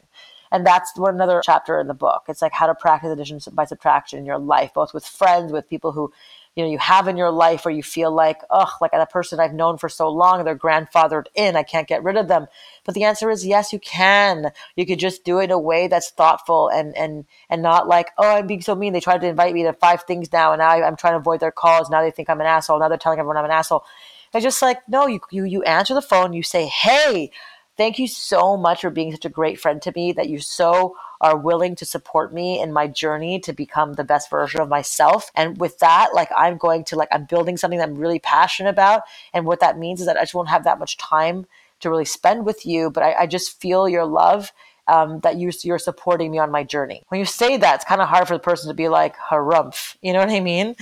And 0.52 0.66
that's 0.66 0.96
one 0.98 1.14
another 1.14 1.40
chapter 1.44 1.80
in 1.80 1.86
the 1.86 1.94
book. 1.94 2.24
It's 2.28 2.42
like 2.42 2.52
how 2.52 2.66
to 2.66 2.74
practice 2.74 3.10
addition 3.10 3.40
by 3.52 3.64
subtraction 3.64 4.18
in 4.18 4.26
your 4.26 4.38
life 4.38 4.74
both 4.74 4.92
with 4.92 5.06
friends 5.06 5.52
with 5.52 5.68
people 5.68 5.92
who 5.92 6.12
you 6.56 6.64
know 6.64 6.70
you 6.70 6.78
have 6.78 7.08
in 7.08 7.16
your 7.16 7.30
life 7.30 7.64
where 7.64 7.74
you 7.74 7.82
feel 7.82 8.10
like 8.12 8.40
oh 8.50 8.70
like 8.80 8.90
that 8.90 9.10
person 9.10 9.38
i've 9.40 9.52
known 9.52 9.78
for 9.78 9.88
so 9.88 10.08
long 10.08 10.44
they're 10.44 10.56
grandfathered 10.56 11.26
in 11.34 11.56
i 11.56 11.62
can't 11.62 11.88
get 11.88 12.02
rid 12.02 12.16
of 12.16 12.28
them. 12.28 12.46
But 12.84 12.94
the 12.94 13.04
answer 13.04 13.30
is 13.30 13.46
yes 13.46 13.72
you 13.72 13.78
can. 13.78 14.50
You 14.76 14.86
could 14.86 14.98
just 14.98 15.24
do 15.24 15.38
it 15.38 15.44
in 15.44 15.50
a 15.50 15.58
way 15.58 15.88
that's 15.88 16.10
thoughtful 16.10 16.68
and 16.68 16.96
and 16.96 17.24
and 17.48 17.62
not 17.62 17.88
like 17.88 18.10
oh 18.18 18.36
i'm 18.36 18.46
being 18.46 18.62
so 18.62 18.74
mean 18.74 18.92
they 18.92 19.00
tried 19.00 19.20
to 19.20 19.28
invite 19.28 19.54
me 19.54 19.62
to 19.62 19.72
five 19.74 20.02
things 20.02 20.32
now 20.32 20.52
and 20.52 20.60
now 20.60 20.70
i'm 20.70 20.96
trying 20.96 21.14
to 21.14 21.18
avoid 21.18 21.40
their 21.40 21.52
calls 21.52 21.90
now 21.90 22.02
they 22.02 22.10
think 22.10 22.28
i'm 22.28 22.40
an 22.40 22.46
asshole 22.46 22.78
now 22.78 22.88
they're 22.88 22.98
telling 22.98 23.18
everyone 23.18 23.36
i'm 23.36 23.44
an 23.44 23.50
asshole. 23.50 23.84
It's 24.32 24.44
just 24.44 24.62
like 24.62 24.78
no 24.88 25.06
you 25.06 25.20
you, 25.30 25.44
you 25.44 25.62
answer 25.64 25.94
the 25.94 26.02
phone 26.02 26.32
you 26.32 26.42
say 26.42 26.66
hey 26.66 27.30
thank 27.80 27.98
you 27.98 28.06
so 28.06 28.58
much 28.58 28.82
for 28.82 28.90
being 28.90 29.10
such 29.10 29.24
a 29.24 29.30
great 29.30 29.58
friend 29.58 29.80
to 29.80 29.90
me 29.96 30.12
that 30.12 30.28
you 30.28 30.38
so 30.38 30.94
are 31.22 31.38
willing 31.38 31.74
to 31.74 31.86
support 31.86 32.30
me 32.30 32.60
in 32.60 32.74
my 32.74 32.86
journey 32.86 33.40
to 33.40 33.54
become 33.54 33.94
the 33.94 34.04
best 34.04 34.28
version 34.28 34.60
of 34.60 34.68
myself 34.68 35.30
and 35.34 35.58
with 35.58 35.78
that 35.78 36.10
like 36.12 36.28
i'm 36.36 36.58
going 36.58 36.84
to 36.84 36.94
like 36.94 37.08
i'm 37.10 37.24
building 37.24 37.56
something 37.56 37.78
that 37.78 37.88
i'm 37.88 37.96
really 37.96 38.18
passionate 38.18 38.68
about 38.68 39.00
and 39.32 39.46
what 39.46 39.60
that 39.60 39.78
means 39.78 39.98
is 39.98 40.04
that 40.04 40.18
i 40.18 40.20
just 40.20 40.34
won't 40.34 40.50
have 40.50 40.64
that 40.64 40.78
much 40.78 40.98
time 40.98 41.46
to 41.80 41.88
really 41.88 42.04
spend 42.04 42.44
with 42.44 42.66
you 42.66 42.90
but 42.90 43.02
i, 43.02 43.14
I 43.20 43.26
just 43.26 43.58
feel 43.58 43.88
your 43.88 44.04
love 44.04 44.52
um, 44.86 45.20
that 45.20 45.36
you, 45.36 45.50
you're 45.62 45.78
supporting 45.78 46.32
me 46.32 46.38
on 46.38 46.50
my 46.50 46.64
journey. 46.64 47.04
When 47.08 47.20
you 47.20 47.24
say 47.24 47.56
that, 47.56 47.76
it's 47.76 47.84
kind 47.84 48.00
of 48.00 48.08
hard 48.08 48.26
for 48.26 48.34
the 48.34 48.40
person 48.40 48.70
to 48.70 48.74
be 48.74 48.88
like, 48.88 49.14
harumph. 49.16 49.96
You 50.02 50.12
know 50.12 50.18
what 50.18 50.30
I 50.30 50.40
mean? 50.40 50.74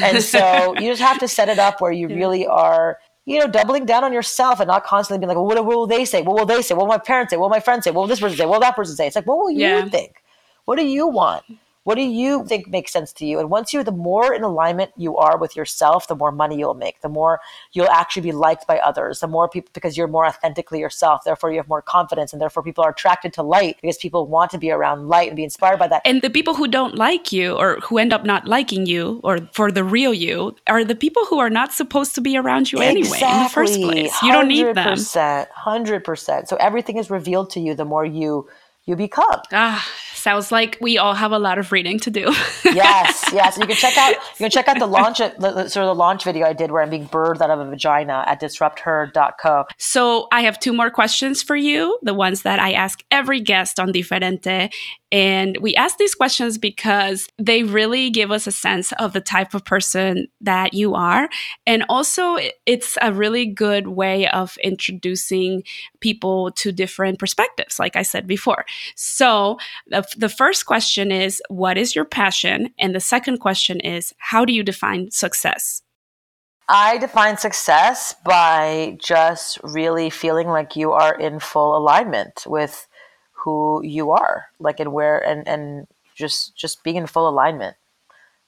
And 0.00 0.22
so 0.22 0.74
you 0.78 0.88
just 0.88 1.02
have 1.02 1.18
to 1.18 1.26
set 1.26 1.48
it 1.48 1.58
up 1.58 1.80
where 1.80 1.90
you 1.90 2.06
really 2.06 2.46
are 2.46 2.98
you 3.26 3.38
know, 3.40 3.48
doubling 3.48 3.84
down 3.84 4.04
on 4.04 4.12
yourself 4.12 4.60
and 4.60 4.68
not 4.68 4.84
constantly 4.84 5.18
being 5.18 5.28
like, 5.28 5.36
well, 5.36 5.44
what, 5.46 5.56
what 5.66 5.76
will 5.76 5.86
they 5.86 6.04
say? 6.04 6.22
What 6.22 6.36
will 6.36 6.46
they 6.46 6.62
say? 6.62 6.74
What 6.74 6.82
will 6.84 6.88
my 6.94 6.98
parents 6.98 7.30
say? 7.30 7.36
What 7.36 7.50
will 7.50 7.56
my 7.56 7.60
friends 7.60 7.84
say? 7.84 7.90
What 7.90 8.02
will 8.02 8.08
this 8.08 8.20
person 8.20 8.36
say? 8.38 8.46
What 8.46 8.54
will 8.54 8.60
that 8.60 8.76
person 8.76 8.94
say? 8.96 9.08
It's 9.08 9.16
like, 9.16 9.26
what 9.26 9.38
will 9.38 9.50
you 9.50 9.58
Yeah. 9.60 9.88
think? 9.88 10.22
What 10.64 10.76
do 10.78 10.86
you 10.86 11.08
want? 11.08 11.44
What 11.86 11.94
do 11.94 12.02
you 12.02 12.44
think 12.44 12.66
makes 12.66 12.92
sense 12.92 13.12
to 13.12 13.24
you? 13.24 13.38
And 13.38 13.48
once 13.48 13.72
you're 13.72 13.84
the 13.84 13.92
more 13.92 14.34
in 14.34 14.42
alignment 14.42 14.90
you 14.96 15.16
are 15.18 15.38
with 15.38 15.54
yourself, 15.54 16.08
the 16.08 16.16
more 16.16 16.32
money 16.32 16.58
you'll 16.58 16.74
make, 16.74 17.00
the 17.00 17.08
more 17.08 17.38
you'll 17.74 17.88
actually 17.88 18.22
be 18.22 18.32
liked 18.32 18.66
by 18.66 18.78
others, 18.78 19.20
the 19.20 19.28
more 19.28 19.48
people, 19.48 19.70
because 19.72 19.96
you're 19.96 20.08
more 20.08 20.26
authentically 20.26 20.80
yourself. 20.80 21.22
Therefore, 21.22 21.52
you 21.52 21.58
have 21.58 21.68
more 21.68 21.82
confidence, 21.82 22.32
and 22.32 22.42
therefore, 22.42 22.64
people 22.64 22.82
are 22.82 22.90
attracted 22.90 23.32
to 23.34 23.44
light 23.44 23.76
because 23.80 23.98
people 23.98 24.26
want 24.26 24.50
to 24.50 24.58
be 24.58 24.72
around 24.72 25.06
light 25.06 25.28
and 25.28 25.36
be 25.36 25.44
inspired 25.44 25.78
by 25.78 25.86
that. 25.86 26.02
And 26.04 26.22
the 26.22 26.28
people 26.28 26.54
who 26.54 26.66
don't 26.66 26.96
like 26.96 27.30
you 27.30 27.52
or 27.52 27.78
who 27.84 27.98
end 27.98 28.12
up 28.12 28.24
not 28.24 28.48
liking 28.48 28.86
you 28.86 29.20
or 29.22 29.38
for 29.52 29.70
the 29.70 29.84
real 29.84 30.12
you 30.12 30.56
are 30.66 30.84
the 30.84 30.96
people 30.96 31.24
who 31.26 31.38
are 31.38 31.50
not 31.50 31.72
supposed 31.72 32.16
to 32.16 32.20
be 32.20 32.36
around 32.36 32.72
you 32.72 32.80
anyway 32.80 33.20
in 33.22 33.42
the 33.44 33.48
first 33.48 33.80
place. 33.80 34.12
You 34.24 34.32
don't 34.32 34.48
need 34.48 34.74
them. 34.74 34.98
100%, 34.98 35.46
100%. 35.52 36.48
So 36.48 36.56
everything 36.56 36.96
is 36.96 37.10
revealed 37.10 37.50
to 37.50 37.60
you 37.60 37.76
the 37.76 37.84
more 37.84 38.04
you 38.04 38.48
you 38.86 38.94
become. 38.94 39.40
Ah, 39.52 39.84
sounds 40.26 40.50
like 40.50 40.76
we 40.80 40.98
all 40.98 41.14
have 41.14 41.30
a 41.30 41.38
lot 41.38 41.56
of 41.56 41.70
reading 41.70 42.00
to 42.00 42.10
do. 42.10 42.22
yes, 42.64 43.30
yes. 43.32 43.56
And 43.56 43.62
you 43.62 43.68
can 43.68 43.76
check 43.76 43.96
out 43.96 44.10
you 44.10 44.38
can 44.38 44.50
check 44.50 44.66
out 44.66 44.80
the 44.80 44.86
launch 44.88 45.18
sort 45.18 45.36
of 45.38 45.72
the 45.72 45.94
launch 45.94 46.24
video 46.24 46.48
I 46.48 46.52
did 46.52 46.72
where 46.72 46.82
I'm 46.82 46.90
being 46.90 47.08
birthed 47.08 47.40
out 47.40 47.50
of 47.50 47.60
a 47.60 47.70
vagina 47.70 48.24
at 48.26 48.40
disrupther.co. 48.40 49.66
So 49.78 50.26
I 50.32 50.40
have 50.40 50.58
two 50.58 50.72
more 50.72 50.90
questions 50.90 51.44
for 51.44 51.54
you, 51.54 51.96
the 52.02 52.12
ones 52.12 52.42
that 52.42 52.58
I 52.58 52.72
ask 52.72 53.04
every 53.12 53.40
guest 53.40 53.78
on 53.78 53.92
Diferente. 53.92 54.72
And 55.12 55.56
we 55.60 55.74
ask 55.76 55.98
these 55.98 56.16
questions 56.16 56.58
because 56.58 57.28
they 57.38 57.62
really 57.62 58.10
give 58.10 58.32
us 58.32 58.48
a 58.48 58.52
sense 58.52 58.92
of 58.92 59.12
the 59.12 59.20
type 59.20 59.54
of 59.54 59.64
person 59.64 60.26
that 60.40 60.74
you 60.74 60.94
are. 60.94 61.28
And 61.64 61.84
also, 61.88 62.38
it's 62.66 62.98
a 63.00 63.12
really 63.12 63.46
good 63.46 63.86
way 63.86 64.26
of 64.28 64.58
introducing 64.64 65.62
people 66.00 66.50
to 66.52 66.72
different 66.72 67.20
perspectives, 67.20 67.78
like 67.78 67.94
I 67.94 68.02
said 68.02 68.26
before. 68.26 68.64
So 68.96 69.58
the, 69.86 70.04
the 70.16 70.28
first 70.28 70.66
question 70.66 71.12
is, 71.12 71.42
What 71.48 71.78
is 71.78 71.94
your 71.94 72.04
passion? 72.04 72.70
And 72.78 72.94
the 72.94 73.00
second 73.00 73.38
question 73.38 73.80
is, 73.80 74.14
How 74.18 74.44
do 74.44 74.52
you 74.52 74.62
define 74.62 75.10
success? 75.10 75.82
I 76.68 76.98
define 76.98 77.36
success 77.36 78.14
by 78.24 78.98
just 79.00 79.58
really 79.62 80.10
feeling 80.10 80.48
like 80.48 80.74
you 80.74 80.92
are 80.92 81.14
in 81.14 81.38
full 81.38 81.76
alignment 81.76 82.44
with 82.46 82.88
who 83.32 83.80
you 83.84 84.10
are, 84.10 84.46
like 84.58 84.80
and 84.80 84.92
where 84.92 85.18
and 85.18 85.46
and 85.46 85.86
just 86.16 86.56
just 86.56 86.82
being 86.82 86.96
in 86.96 87.06
full 87.06 87.28
alignment. 87.28 87.76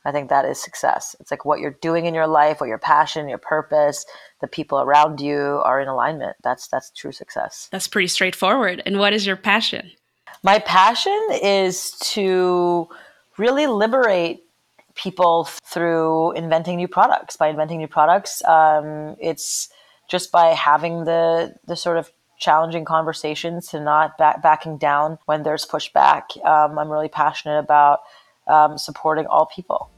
I 0.04 0.10
think 0.12 0.30
that 0.30 0.44
is 0.44 0.60
success. 0.60 1.14
It's 1.20 1.30
like 1.30 1.44
what 1.44 1.60
you're 1.60 1.76
doing 1.82 2.06
in 2.06 2.14
your 2.14 2.26
life, 2.26 2.60
what 2.60 2.68
your 2.68 2.78
passion, 2.78 3.28
your 3.28 3.38
purpose, 3.38 4.06
the 4.40 4.48
people 4.48 4.80
around 4.80 5.20
you 5.20 5.60
are 5.64 5.80
in 5.80 5.88
alignment. 5.88 6.36
That's 6.42 6.66
that's 6.66 6.90
true 6.90 7.12
success. 7.12 7.68
That's 7.70 7.88
pretty 7.88 8.08
straightforward. 8.08 8.82
And 8.86 8.98
what 8.98 9.12
is 9.12 9.26
your 9.26 9.36
passion? 9.36 9.90
My 10.42 10.58
passion 10.60 11.18
is 11.42 11.92
to 12.12 12.88
really 13.36 13.66
liberate 13.66 14.44
people 14.94 15.44
through 15.44 16.32
inventing 16.32 16.76
new 16.76 16.88
products. 16.88 17.36
By 17.36 17.48
inventing 17.48 17.78
new 17.78 17.88
products, 17.88 18.44
um, 18.44 19.16
it's 19.20 19.68
just 20.08 20.32
by 20.32 20.48
having 20.48 21.04
the 21.04 21.54
the 21.66 21.76
sort 21.76 21.96
of 21.96 22.10
challenging 22.38 22.84
conversations 22.84 23.68
to 23.68 23.80
not 23.80 24.16
back, 24.16 24.42
backing 24.42 24.78
down 24.78 25.18
when 25.26 25.42
there's 25.42 25.66
pushback. 25.66 26.22
Um, 26.46 26.78
I'm 26.78 26.88
really 26.88 27.08
passionate 27.08 27.58
about 27.58 28.00
um, 28.46 28.78
supporting 28.78 29.26
all 29.26 29.46
people. 29.46 29.90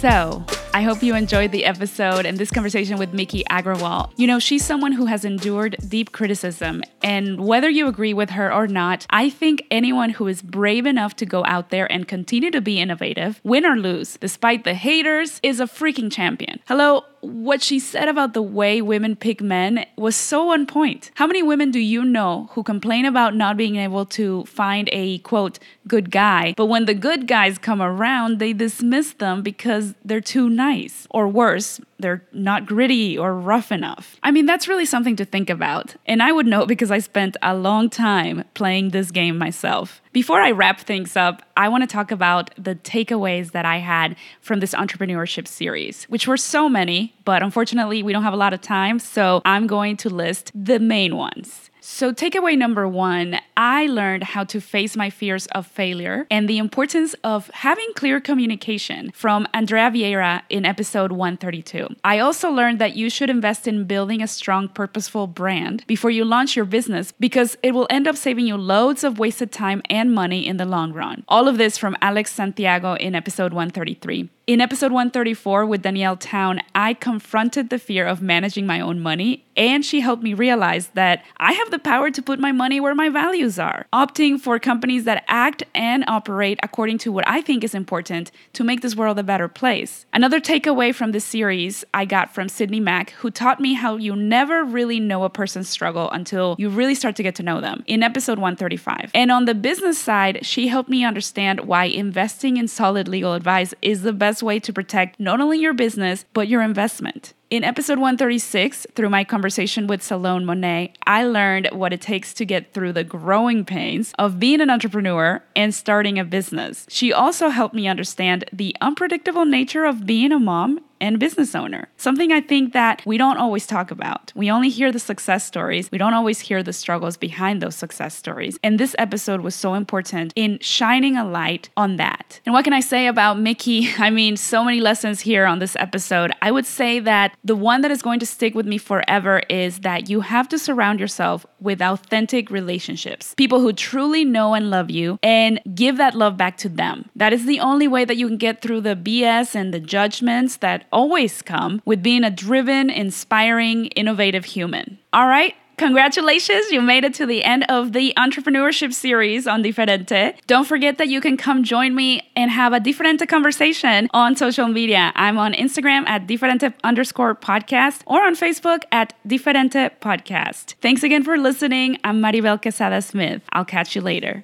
So, 0.00 0.44
I 0.74 0.82
hope 0.82 1.02
you 1.02 1.14
enjoyed 1.14 1.50
the 1.50 1.64
episode 1.64 2.26
and 2.26 2.38
this 2.38 2.50
conversation 2.50 2.98
with 2.98 3.12
Miki 3.12 3.42
Agrawal. 3.50 4.12
You 4.16 4.26
know, 4.26 4.38
she's 4.38 4.64
someone 4.64 4.92
who 4.92 5.06
has 5.06 5.24
endured 5.24 5.76
deep 5.88 6.12
criticism, 6.12 6.82
and 7.02 7.40
whether 7.46 7.68
you 7.68 7.88
agree 7.88 8.14
with 8.14 8.30
her 8.30 8.52
or 8.52 8.66
not, 8.66 9.06
I 9.10 9.30
think 9.30 9.64
anyone 9.70 10.10
who 10.10 10.26
is 10.26 10.42
brave 10.42 10.86
enough 10.86 11.16
to 11.16 11.26
go 11.26 11.44
out 11.44 11.70
there 11.70 11.90
and 11.90 12.06
continue 12.06 12.50
to 12.50 12.60
be 12.60 12.80
innovative, 12.80 13.40
win 13.44 13.64
or 13.64 13.76
lose, 13.76 14.16
despite 14.16 14.64
the 14.64 14.74
haters, 14.74 15.40
is 15.42 15.60
a 15.60 15.64
freaking 15.64 16.10
champion. 16.10 16.60
Hello, 16.66 17.04
what 17.20 17.62
she 17.62 17.78
said 17.78 18.08
about 18.08 18.34
the 18.34 18.42
way 18.42 18.80
women 18.80 19.16
pick 19.16 19.40
men 19.40 19.84
was 19.96 20.16
so 20.16 20.50
on 20.50 20.66
point. 20.66 21.10
How 21.14 21.26
many 21.26 21.42
women 21.42 21.70
do 21.70 21.80
you 21.80 22.04
know 22.04 22.48
who 22.52 22.62
complain 22.62 23.04
about 23.04 23.34
not 23.34 23.56
being 23.56 23.76
able 23.76 24.06
to 24.06 24.44
find 24.44 24.88
a 24.92 25.18
quote 25.18 25.58
good 25.86 26.10
guy, 26.10 26.54
but 26.56 26.66
when 26.66 26.84
the 26.84 26.94
good 26.94 27.26
guys 27.26 27.58
come 27.58 27.82
around, 27.82 28.38
they 28.38 28.52
dismiss 28.52 29.14
them 29.14 29.42
because 29.42 29.94
they're 30.04 30.20
too 30.20 30.48
nice? 30.48 31.06
Or 31.10 31.26
worse, 31.26 31.80
they're 31.98 32.22
not 32.32 32.66
gritty 32.66 33.18
or 33.18 33.34
rough 33.34 33.72
enough. 33.72 34.16
I 34.22 34.30
mean, 34.30 34.46
that's 34.46 34.68
really 34.68 34.86
something 34.86 35.16
to 35.16 35.24
think 35.24 35.50
about. 35.50 35.96
And 36.06 36.22
I 36.22 36.32
would 36.32 36.46
know 36.46 36.66
because 36.66 36.90
I 36.90 36.98
spent 36.98 37.36
a 37.42 37.54
long 37.54 37.90
time 37.90 38.44
playing 38.54 38.90
this 38.90 39.10
game 39.10 39.36
myself. 39.36 40.00
Before 40.12 40.40
I 40.40 40.52
wrap 40.52 40.80
things 40.80 41.16
up, 41.16 41.42
I 41.56 41.68
want 41.68 41.82
to 41.82 41.86
talk 41.86 42.10
about 42.10 42.50
the 42.56 42.74
takeaways 42.74 43.52
that 43.52 43.64
I 43.64 43.78
had 43.78 44.16
from 44.40 44.60
this 44.60 44.74
entrepreneurship 44.74 45.48
series, 45.48 46.04
which 46.04 46.26
were 46.26 46.36
so 46.36 46.68
many, 46.68 47.14
but 47.24 47.42
unfortunately, 47.42 48.02
we 48.02 48.12
don't 48.12 48.22
have 48.22 48.32
a 48.32 48.36
lot 48.36 48.52
of 48.52 48.60
time. 48.60 48.98
So 48.98 49.42
I'm 49.44 49.66
going 49.66 49.96
to 49.98 50.08
list 50.08 50.52
the 50.54 50.78
main 50.78 51.16
ones. 51.16 51.70
So, 51.80 52.12
takeaway 52.12 52.56
number 52.56 52.88
one 52.88 53.38
I 53.56 53.86
learned 53.86 54.24
how 54.24 54.44
to 54.44 54.60
face 54.60 54.96
my 54.96 55.10
fears 55.10 55.46
of 55.48 55.66
failure 55.66 56.26
and 56.30 56.48
the 56.48 56.58
importance 56.58 57.14
of 57.24 57.50
having 57.54 57.88
clear 57.94 58.20
communication 58.20 59.10
from 59.12 59.46
Andrea 59.52 59.90
Vieira 59.90 60.42
in 60.48 60.64
episode 60.64 61.12
132. 61.12 61.88
I 62.04 62.18
also 62.18 62.50
learned 62.50 62.78
that 62.78 62.96
you 62.96 63.10
should 63.10 63.30
invest 63.30 63.66
in 63.66 63.84
building 63.84 64.22
a 64.22 64.28
strong, 64.28 64.68
purposeful 64.68 65.26
brand 65.26 65.84
before 65.86 66.10
you 66.10 66.24
launch 66.24 66.56
your 66.56 66.64
business 66.64 67.12
because 67.18 67.56
it 67.62 67.72
will 67.72 67.86
end 67.90 68.06
up 68.06 68.16
saving 68.16 68.46
you 68.46 68.56
loads 68.56 69.04
of 69.04 69.18
wasted 69.18 69.52
time 69.52 69.82
and 69.88 70.14
money 70.14 70.46
in 70.46 70.56
the 70.56 70.64
long 70.64 70.92
run. 70.92 71.24
All 71.28 71.48
of 71.48 71.58
this 71.58 71.78
from 71.78 71.96
Alex 72.00 72.32
Santiago 72.32 72.94
in 72.94 73.14
episode 73.14 73.52
133. 73.52 74.30
In 74.48 74.62
episode 74.62 74.92
134 74.92 75.66
with 75.66 75.82
Danielle 75.82 76.16
Town, 76.16 76.60
I 76.74 76.94
confronted 76.94 77.68
the 77.68 77.78
fear 77.78 78.06
of 78.06 78.22
managing 78.22 78.64
my 78.64 78.80
own 78.80 78.98
money, 78.98 79.44
and 79.58 79.84
she 79.84 80.00
helped 80.00 80.22
me 80.22 80.32
realize 80.32 80.88
that 80.94 81.22
I 81.36 81.52
have 81.52 81.70
the 81.70 81.78
power 81.78 82.10
to 82.10 82.22
put 82.22 82.40
my 82.40 82.50
money 82.50 82.80
where 82.80 82.94
my 82.94 83.10
values 83.10 83.58
are, 83.58 83.86
opting 83.92 84.40
for 84.40 84.58
companies 84.58 85.04
that 85.04 85.22
act 85.28 85.64
and 85.74 86.02
operate 86.08 86.58
according 86.62 86.96
to 86.98 87.12
what 87.12 87.28
I 87.28 87.42
think 87.42 87.62
is 87.62 87.74
important 87.74 88.30
to 88.54 88.64
make 88.64 88.80
this 88.80 88.96
world 88.96 89.18
a 89.18 89.22
better 89.22 89.48
place. 89.48 90.06
Another 90.14 90.40
takeaway 90.40 90.94
from 90.94 91.12
this 91.12 91.26
series 91.26 91.84
I 91.92 92.06
got 92.06 92.32
from 92.32 92.48
Sydney 92.48 92.80
Mack, 92.80 93.10
who 93.10 93.30
taught 93.30 93.60
me 93.60 93.74
how 93.74 93.96
you 93.96 94.16
never 94.16 94.64
really 94.64 94.98
know 94.98 95.24
a 95.24 95.28
person's 95.28 95.68
struggle 95.68 96.10
until 96.10 96.56
you 96.58 96.70
really 96.70 96.94
start 96.94 97.16
to 97.16 97.22
get 97.22 97.34
to 97.34 97.42
know 97.42 97.60
them 97.60 97.84
in 97.86 98.02
episode 98.02 98.38
135. 98.38 99.10
And 99.12 99.30
on 99.30 99.44
the 99.44 99.54
business 99.54 99.98
side, 99.98 100.46
she 100.46 100.68
helped 100.68 100.88
me 100.88 101.04
understand 101.04 101.66
why 101.66 101.84
investing 101.84 102.56
in 102.56 102.66
solid 102.66 103.08
legal 103.08 103.34
advice 103.34 103.74
is 103.82 104.00
the 104.00 104.14
best 104.14 104.37
best 104.38 104.42
way 104.44 104.60
to 104.60 104.72
protect 104.72 105.18
not 105.18 105.40
only 105.40 105.58
your 105.58 105.74
business, 105.74 106.24
but 106.32 106.46
your 106.46 106.62
investment. 106.62 107.34
In 107.50 107.64
episode 107.64 107.98
136, 107.98 108.86
through 108.94 109.08
my 109.08 109.24
conversation 109.24 109.88
with 109.88 110.00
Salone 110.00 110.44
Monet, 110.44 110.92
I 111.06 111.24
learned 111.24 111.70
what 111.72 111.92
it 111.92 112.00
takes 112.00 112.32
to 112.34 112.44
get 112.44 112.72
through 112.72 112.92
the 112.92 113.02
growing 113.02 113.64
pains 113.64 114.12
of 114.16 114.38
being 114.38 114.60
an 114.60 114.70
entrepreneur 114.70 115.42
and 115.56 115.74
starting 115.74 116.20
a 116.20 116.24
business. 116.24 116.86
She 116.88 117.12
also 117.12 117.48
helped 117.48 117.74
me 117.74 117.88
understand 117.88 118.44
the 118.52 118.76
unpredictable 118.80 119.44
nature 119.44 119.86
of 119.86 120.06
being 120.06 120.30
a 120.30 120.38
mom 120.38 120.78
and 121.00 121.18
business 121.18 121.54
owner. 121.54 121.88
Something 121.96 122.32
I 122.32 122.40
think 122.40 122.72
that 122.72 123.02
we 123.06 123.18
don't 123.18 123.36
always 123.36 123.66
talk 123.66 123.90
about. 123.90 124.32
We 124.34 124.50
only 124.50 124.68
hear 124.68 124.92
the 124.92 124.98
success 124.98 125.44
stories, 125.44 125.90
we 125.90 125.98
don't 125.98 126.14
always 126.14 126.40
hear 126.40 126.62
the 126.62 126.72
struggles 126.72 127.16
behind 127.16 127.60
those 127.62 127.76
success 127.76 128.14
stories. 128.14 128.58
And 128.62 128.78
this 128.78 128.94
episode 128.98 129.40
was 129.40 129.54
so 129.54 129.74
important 129.74 130.32
in 130.36 130.58
shining 130.60 131.16
a 131.16 131.24
light 131.24 131.68
on 131.76 131.96
that. 131.96 132.40
And 132.46 132.52
what 132.52 132.64
can 132.64 132.72
I 132.72 132.80
say 132.80 133.06
about 133.06 133.38
Miki? 133.38 133.88
I 133.98 134.10
mean, 134.10 134.36
so 134.36 134.64
many 134.64 134.80
lessons 134.80 135.20
here 135.20 135.46
on 135.46 135.58
this 135.58 135.76
episode. 135.76 136.32
I 136.42 136.50
would 136.50 136.66
say 136.66 137.00
that 137.00 137.36
the 137.44 137.56
one 137.56 137.80
that 137.82 137.90
is 137.90 138.02
going 138.02 138.20
to 138.20 138.26
stick 138.26 138.54
with 138.54 138.66
me 138.66 138.78
forever 138.78 139.42
is 139.48 139.80
that 139.80 140.08
you 140.08 140.20
have 140.20 140.48
to 140.48 140.58
surround 140.58 141.00
yourself 141.00 141.46
with 141.60 141.80
authentic 141.80 142.50
relationships, 142.50 143.34
people 143.36 143.60
who 143.60 143.72
truly 143.72 144.24
know 144.24 144.54
and 144.54 144.70
love 144.70 144.90
you, 144.90 145.18
and 145.22 145.60
give 145.74 145.96
that 145.96 146.14
love 146.14 146.36
back 146.36 146.56
to 146.58 146.68
them. 146.68 147.08
That 147.16 147.32
is 147.32 147.46
the 147.46 147.60
only 147.60 147.88
way 147.88 148.04
that 148.04 148.16
you 148.16 148.28
can 148.28 148.36
get 148.36 148.62
through 148.62 148.82
the 148.82 148.96
BS 148.96 149.54
and 149.54 149.72
the 149.72 149.80
judgments 149.80 150.58
that 150.58 150.86
always 150.92 151.42
come 151.42 151.82
with 151.84 152.02
being 152.02 152.24
a 152.24 152.30
driven, 152.30 152.90
inspiring, 152.90 153.86
innovative 153.86 154.44
human. 154.44 154.98
All 155.12 155.26
right? 155.26 155.54
Congratulations, 155.78 156.72
you 156.72 156.82
made 156.82 157.04
it 157.04 157.14
to 157.14 157.24
the 157.24 157.44
end 157.44 157.64
of 157.68 157.92
the 157.92 158.12
entrepreneurship 158.16 158.92
series 158.92 159.46
on 159.46 159.62
Diferente. 159.62 160.34
Don't 160.48 160.66
forget 160.66 160.98
that 160.98 161.06
you 161.06 161.20
can 161.20 161.36
come 161.36 161.62
join 161.62 161.94
me 161.94 162.28
and 162.34 162.50
have 162.50 162.72
a 162.72 162.80
Diferente 162.80 163.28
conversation 163.28 164.08
on 164.12 164.34
social 164.34 164.66
media. 164.66 165.12
I'm 165.14 165.38
on 165.38 165.52
Instagram 165.52 166.04
at 166.08 166.26
Diferente 166.26 166.74
underscore 166.82 167.36
podcast 167.36 168.02
or 168.06 168.26
on 168.26 168.34
Facebook 168.34 168.82
at 168.90 169.14
Diferente 169.26 169.92
podcast. 170.00 170.74
Thanks 170.80 171.04
again 171.04 171.22
for 171.22 171.38
listening. 171.38 171.96
I'm 172.02 172.20
Maribel 172.20 172.60
Quesada 172.60 173.00
Smith. 173.00 173.42
I'll 173.52 173.64
catch 173.64 173.94
you 173.94 174.02
later. 174.02 174.42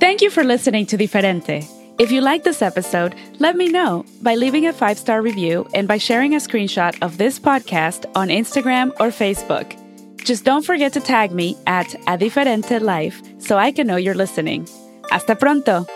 Thank 0.00 0.20
you 0.20 0.30
for 0.30 0.42
listening 0.42 0.86
to 0.86 0.98
Diferente. 0.98 1.81
If 1.98 2.10
you 2.10 2.20
like 2.20 2.42
this 2.42 2.62
episode, 2.62 3.14
let 3.38 3.54
me 3.56 3.68
know 3.68 4.04
by 4.22 4.34
leaving 4.34 4.66
a 4.66 4.72
five 4.72 4.98
star 4.98 5.22
review 5.22 5.68
and 5.74 5.86
by 5.86 5.98
sharing 5.98 6.34
a 6.34 6.38
screenshot 6.38 6.96
of 7.02 7.18
this 7.18 7.38
podcast 7.38 8.10
on 8.14 8.28
Instagram 8.28 8.90
or 8.98 9.08
Facebook. 9.08 9.76
Just 10.24 10.44
don't 10.44 10.64
forget 10.64 10.92
to 10.94 11.00
tag 11.00 11.32
me 11.32 11.56
at 11.66 11.94
A 12.06 12.16
Diferente 12.16 12.80
Life 12.80 13.20
so 13.38 13.58
I 13.58 13.72
can 13.72 13.86
know 13.86 13.96
you're 13.96 14.14
listening. 14.14 14.66
Hasta 15.10 15.36
pronto! 15.36 15.86